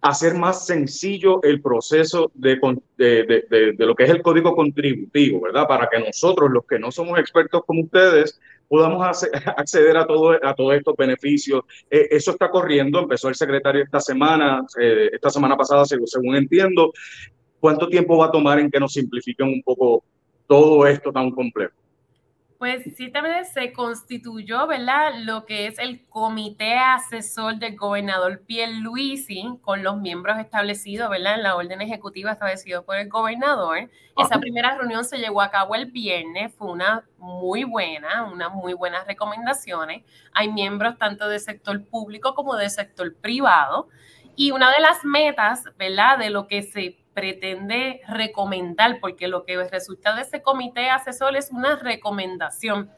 hacer 0.00 0.34
más 0.34 0.66
sencillo 0.66 1.42
el 1.42 1.60
proceso 1.60 2.30
de, 2.34 2.58
de, 2.96 3.44
de, 3.48 3.86
lo 3.86 3.94
que 3.94 4.04
es 4.04 4.10
el 4.10 4.22
código 4.22 4.54
contributivo, 4.54 5.40
¿verdad? 5.40 5.66
Para 5.66 5.88
que 5.88 6.00
nosotros, 6.00 6.50
los 6.50 6.64
que 6.66 6.78
no 6.78 6.90
somos 6.90 7.18
expertos 7.20 7.62
como 7.64 7.82
ustedes, 7.82 8.40
podamos 8.68 9.06
acceder 9.56 9.96
a, 9.96 10.06
todo, 10.06 10.32
a 10.44 10.54
todos 10.54 10.74
estos 10.74 10.96
beneficios. 10.96 11.62
Eh, 11.88 12.08
eso 12.10 12.32
está 12.32 12.50
corriendo, 12.50 12.98
empezó 12.98 13.28
el 13.28 13.36
secretario 13.36 13.84
esta 13.84 14.00
semana, 14.00 14.66
eh, 14.80 15.10
esta 15.12 15.30
semana 15.30 15.56
pasada, 15.56 15.84
según 15.84 16.34
entiendo, 16.34 16.92
¿Cuánto 17.62 17.86
tiempo 17.86 18.18
va 18.18 18.26
a 18.26 18.30
tomar 18.32 18.58
en 18.58 18.68
que 18.68 18.80
nos 18.80 18.92
simplifiquen 18.92 19.46
un 19.46 19.62
poco 19.62 20.02
todo 20.48 20.84
esto 20.84 21.12
tan 21.12 21.30
complejo? 21.30 21.72
Pues 22.58 22.82
ciertamente 22.96 23.44
se 23.44 23.72
constituyó, 23.72 24.66
¿verdad? 24.66 25.12
Lo 25.20 25.44
que 25.46 25.68
es 25.68 25.78
el 25.78 26.04
comité 26.08 26.74
asesor 26.74 27.60
del 27.60 27.76
gobernador 27.76 28.42
Pierluisi 28.44 29.44
con 29.60 29.84
los 29.84 29.96
miembros 30.00 30.40
establecidos, 30.40 31.08
¿verdad? 31.08 31.36
En 31.36 31.44
la 31.44 31.54
orden 31.54 31.80
ejecutiva 31.80 32.32
establecida 32.32 32.82
por 32.82 32.96
el 32.96 33.08
gobernador. 33.08 33.88
Esa 34.18 34.40
primera 34.40 34.76
reunión 34.76 35.04
se 35.04 35.18
llevó 35.18 35.40
a 35.40 35.52
cabo 35.52 35.76
el 35.76 35.86
viernes, 35.86 36.52
fue 36.56 36.68
una 36.72 37.04
muy 37.18 37.62
buena, 37.62 38.24
unas 38.24 38.52
muy 38.52 38.74
buenas 38.74 39.06
recomendaciones. 39.06 40.02
Hay 40.32 40.50
miembros 40.50 40.98
tanto 40.98 41.28
del 41.28 41.38
sector 41.38 41.84
público 41.84 42.34
como 42.34 42.56
del 42.56 42.70
sector 42.70 43.14
privado. 43.14 43.88
Y 44.34 44.50
una 44.50 44.72
de 44.72 44.80
las 44.80 45.04
metas, 45.04 45.64
¿verdad? 45.78 46.18
De 46.18 46.30
lo 46.30 46.48
que 46.48 46.62
se 46.62 47.01
pretende 47.14 48.00
recomendar, 48.08 48.98
porque 49.00 49.28
lo 49.28 49.44
que 49.44 49.62
resulta 49.64 50.14
de 50.14 50.22
ese 50.22 50.42
comité 50.42 50.90
asesor 50.90 51.36
es 51.36 51.50
una 51.50 51.76
recomendación. 51.76 52.90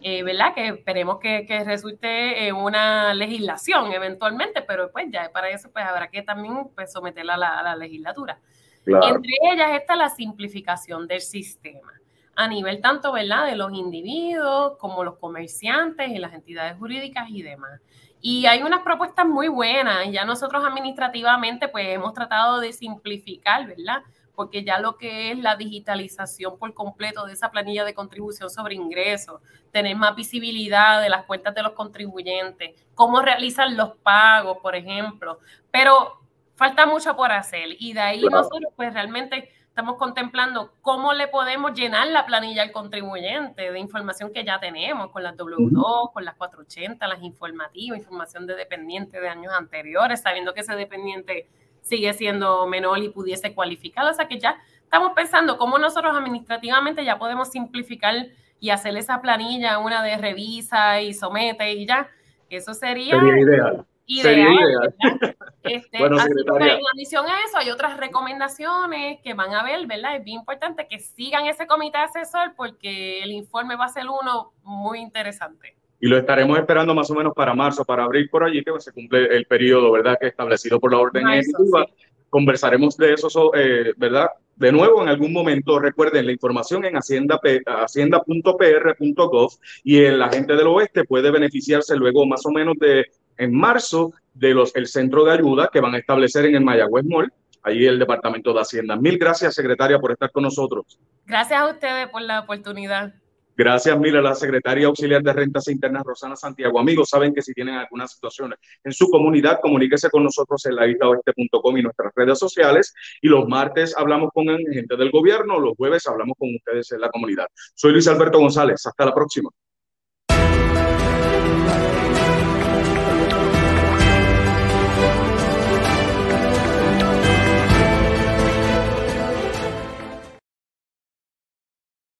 eh, 0.00 0.22
¿verdad? 0.22 0.54
Que 0.54 0.68
esperemos 0.68 1.18
que, 1.18 1.46
que, 1.46 1.64
resulte 1.64 2.46
en 2.46 2.56
una 2.56 3.14
legislación 3.14 3.92
eventualmente, 3.92 4.60
pero 4.60 4.92
pues 4.92 5.06
ya 5.10 5.30
para 5.32 5.48
eso 5.48 5.70
pues 5.72 5.84
habrá 5.86 6.08
que 6.08 6.22
también 6.22 6.68
pues, 6.74 6.92
someterla 6.92 7.34
a 7.34 7.38
la, 7.38 7.58
a 7.60 7.62
la 7.62 7.76
legislatura. 7.76 8.38
Entre 8.86 9.32
ellas 9.50 9.70
está 9.72 9.96
la 9.96 10.10
simplificación 10.10 11.06
del 11.06 11.22
sistema 11.22 11.94
a 12.36 12.48
nivel 12.48 12.80
tanto, 12.80 13.12
¿verdad?, 13.12 13.46
de 13.46 13.56
los 13.56 13.72
individuos 13.72 14.76
como 14.78 15.04
los 15.04 15.18
comerciantes 15.18 16.08
y 16.10 16.18
las 16.18 16.34
entidades 16.34 16.76
jurídicas 16.76 17.28
y 17.30 17.42
demás. 17.42 17.80
Y 18.26 18.46
hay 18.46 18.62
unas 18.62 18.80
propuestas 18.80 19.26
muy 19.26 19.48
buenas, 19.48 20.10
ya 20.10 20.24
nosotros 20.24 20.64
administrativamente 20.64 21.68
pues 21.68 21.88
hemos 21.88 22.14
tratado 22.14 22.58
de 22.58 22.72
simplificar, 22.72 23.66
¿verdad? 23.66 24.02
Porque 24.34 24.64
ya 24.64 24.78
lo 24.78 24.96
que 24.96 25.30
es 25.30 25.38
la 25.38 25.56
digitalización 25.56 26.58
por 26.58 26.72
completo 26.72 27.26
de 27.26 27.34
esa 27.34 27.50
planilla 27.50 27.84
de 27.84 27.92
contribución 27.92 28.48
sobre 28.48 28.76
ingresos, 28.76 29.42
tener 29.72 29.94
más 29.94 30.16
visibilidad 30.16 31.02
de 31.02 31.10
las 31.10 31.26
cuentas 31.26 31.54
de 31.54 31.64
los 31.64 31.72
contribuyentes, 31.72 32.70
cómo 32.94 33.20
realizan 33.20 33.76
los 33.76 33.94
pagos, 33.96 34.56
por 34.62 34.74
ejemplo, 34.74 35.38
pero 35.70 36.18
falta 36.54 36.86
mucho 36.86 37.14
por 37.16 37.30
hacer 37.30 37.76
y 37.78 37.92
de 37.92 38.00
ahí 38.00 38.22
nosotros 38.22 38.72
pues 38.74 38.94
realmente 38.94 39.50
estamos 39.74 39.96
contemplando 39.96 40.72
cómo 40.82 41.14
le 41.14 41.26
podemos 41.26 41.74
llenar 41.74 42.06
la 42.06 42.24
planilla 42.26 42.62
al 42.62 42.70
contribuyente 42.70 43.72
de 43.72 43.78
información 43.80 44.32
que 44.32 44.44
ya 44.44 44.60
tenemos 44.60 45.10
con 45.10 45.24
las 45.24 45.36
W2, 45.36 46.12
con 46.12 46.24
las 46.24 46.36
480, 46.36 47.04
las 47.08 47.20
informativas, 47.24 47.98
información 47.98 48.46
de 48.46 48.54
dependiente 48.54 49.20
de 49.20 49.28
años 49.28 49.52
anteriores, 49.52 50.22
sabiendo 50.22 50.54
que 50.54 50.60
ese 50.60 50.76
dependiente 50.76 51.48
sigue 51.82 52.12
siendo 52.12 52.68
menor 52.68 52.98
y 52.98 53.08
pudiese 53.08 53.52
cualificar. 53.52 54.06
O 54.06 54.14
sea 54.14 54.28
que 54.28 54.38
ya 54.38 54.62
estamos 54.84 55.10
pensando 55.12 55.58
cómo 55.58 55.76
nosotros 55.76 56.16
administrativamente 56.16 57.04
ya 57.04 57.18
podemos 57.18 57.50
simplificar 57.50 58.28
y 58.60 58.70
hacer 58.70 58.96
esa 58.96 59.20
planilla, 59.20 59.80
una 59.80 60.04
de 60.04 60.16
revisa 60.18 61.00
y 61.00 61.14
somete 61.14 61.72
y 61.72 61.84
ya. 61.84 62.08
Eso 62.48 62.74
sería, 62.74 63.18
sería 63.18 63.40
ideal. 63.40 63.86
Sería 64.06 64.52
ideal. 64.52 64.94
Este, 65.64 65.98
bueno, 65.98 66.18
en 66.20 66.80
adición 66.94 67.24
a 67.24 67.38
eso, 67.48 67.56
hay 67.56 67.70
otras 67.70 67.96
recomendaciones 67.96 69.18
que 69.22 69.32
van 69.32 69.54
a 69.54 69.64
ver, 69.64 69.86
¿verdad? 69.86 70.16
Es 70.16 70.22
bien 70.22 70.40
importante 70.40 70.86
que 70.86 70.98
sigan 70.98 71.46
ese 71.46 71.66
comité 71.66 71.96
asesor 71.96 72.52
porque 72.54 73.22
el 73.22 73.32
informe 73.32 73.74
va 73.74 73.86
a 73.86 73.88
ser 73.88 74.04
uno 74.04 74.52
muy 74.62 74.98
interesante. 74.98 75.74
Y 76.00 76.06
lo 76.06 76.18
estaremos 76.18 76.58
esperando 76.58 76.94
más 76.94 77.10
o 77.10 77.14
menos 77.14 77.32
para 77.34 77.54
marzo, 77.54 77.82
para 77.82 78.04
abril 78.04 78.28
por 78.28 78.44
allí, 78.44 78.62
que 78.62 78.78
se 78.78 78.92
cumple 78.92 79.24
el 79.34 79.46
periodo, 79.46 79.90
¿verdad? 79.90 80.18
Que 80.20 80.26
establecido 80.26 80.78
por 80.78 80.92
la 80.92 80.98
orden 80.98 81.26
ejecutiva. 81.30 81.86
Conversaremos 82.28 82.98
de 82.98 83.14
eso, 83.14 83.54
eh, 83.54 83.94
¿verdad? 83.96 84.28
De 84.56 84.70
nuevo, 84.70 85.02
en 85.02 85.08
algún 85.08 85.32
momento, 85.32 85.78
recuerden 85.78 86.26
la 86.26 86.32
información 86.32 86.84
en 86.84 86.96
hacienda.pr.gov 86.96 89.50
y 89.82 89.98
el 89.98 90.22
agente 90.22 90.56
del 90.56 90.66
oeste 90.66 91.04
puede 91.04 91.30
beneficiarse 91.30 91.96
luego 91.96 92.26
más 92.26 92.44
o 92.44 92.50
menos 92.50 92.76
de 92.78 93.06
en 93.36 93.54
marzo 93.54 94.12
de 94.32 94.54
los, 94.54 94.74
el 94.76 94.86
centro 94.86 95.24
de 95.24 95.32
ayuda 95.32 95.70
que 95.72 95.80
van 95.80 95.94
a 95.94 95.98
establecer 95.98 96.46
en 96.46 96.56
el 96.56 96.64
Mayagüez 96.64 97.04
Mall, 97.06 97.32
allí 97.62 97.86
el 97.86 97.98
Departamento 97.98 98.52
de 98.52 98.60
Hacienda. 98.60 98.96
Mil 98.96 99.18
gracias, 99.18 99.54
secretaria, 99.54 99.98
por 99.98 100.12
estar 100.12 100.30
con 100.30 100.42
nosotros. 100.42 100.98
Gracias 101.26 101.60
a 101.60 101.68
ustedes 101.68 102.08
por 102.08 102.22
la 102.22 102.40
oportunidad. 102.40 103.14
Gracias, 103.56 103.96
mil 104.00 104.16
a 104.16 104.20
la 104.20 104.34
secretaria 104.34 104.88
auxiliar 104.88 105.22
de 105.22 105.32
Rentas 105.32 105.68
Internas, 105.68 106.02
Rosana 106.04 106.34
Santiago. 106.34 106.80
Amigos, 106.80 107.08
saben 107.08 107.32
que 107.32 107.40
si 107.40 107.52
tienen 107.52 107.76
algunas 107.76 108.12
situaciones 108.12 108.58
en 108.82 108.92
su 108.92 109.08
comunidad, 109.08 109.60
comuníquese 109.62 110.10
con 110.10 110.24
nosotros 110.24 110.66
en 110.66 110.74
la 110.74 110.82
oeste.com 110.82 111.78
y 111.78 111.82
nuestras 111.82 112.12
redes 112.16 112.36
sociales. 112.36 112.92
Y 113.22 113.28
los 113.28 113.46
martes 113.46 113.96
hablamos 113.96 114.30
con 114.34 114.46
gente 114.46 114.96
del 114.96 115.12
gobierno, 115.12 115.60
los 115.60 115.76
jueves 115.76 116.04
hablamos 116.08 116.34
con 116.36 116.52
ustedes 116.52 116.90
en 116.90 117.00
la 117.00 117.10
comunidad. 117.10 117.46
Soy 117.74 117.92
Luis 117.92 118.08
Alberto 118.08 118.40
González. 118.40 118.84
Hasta 118.84 119.04
la 119.04 119.14
próxima. 119.14 119.50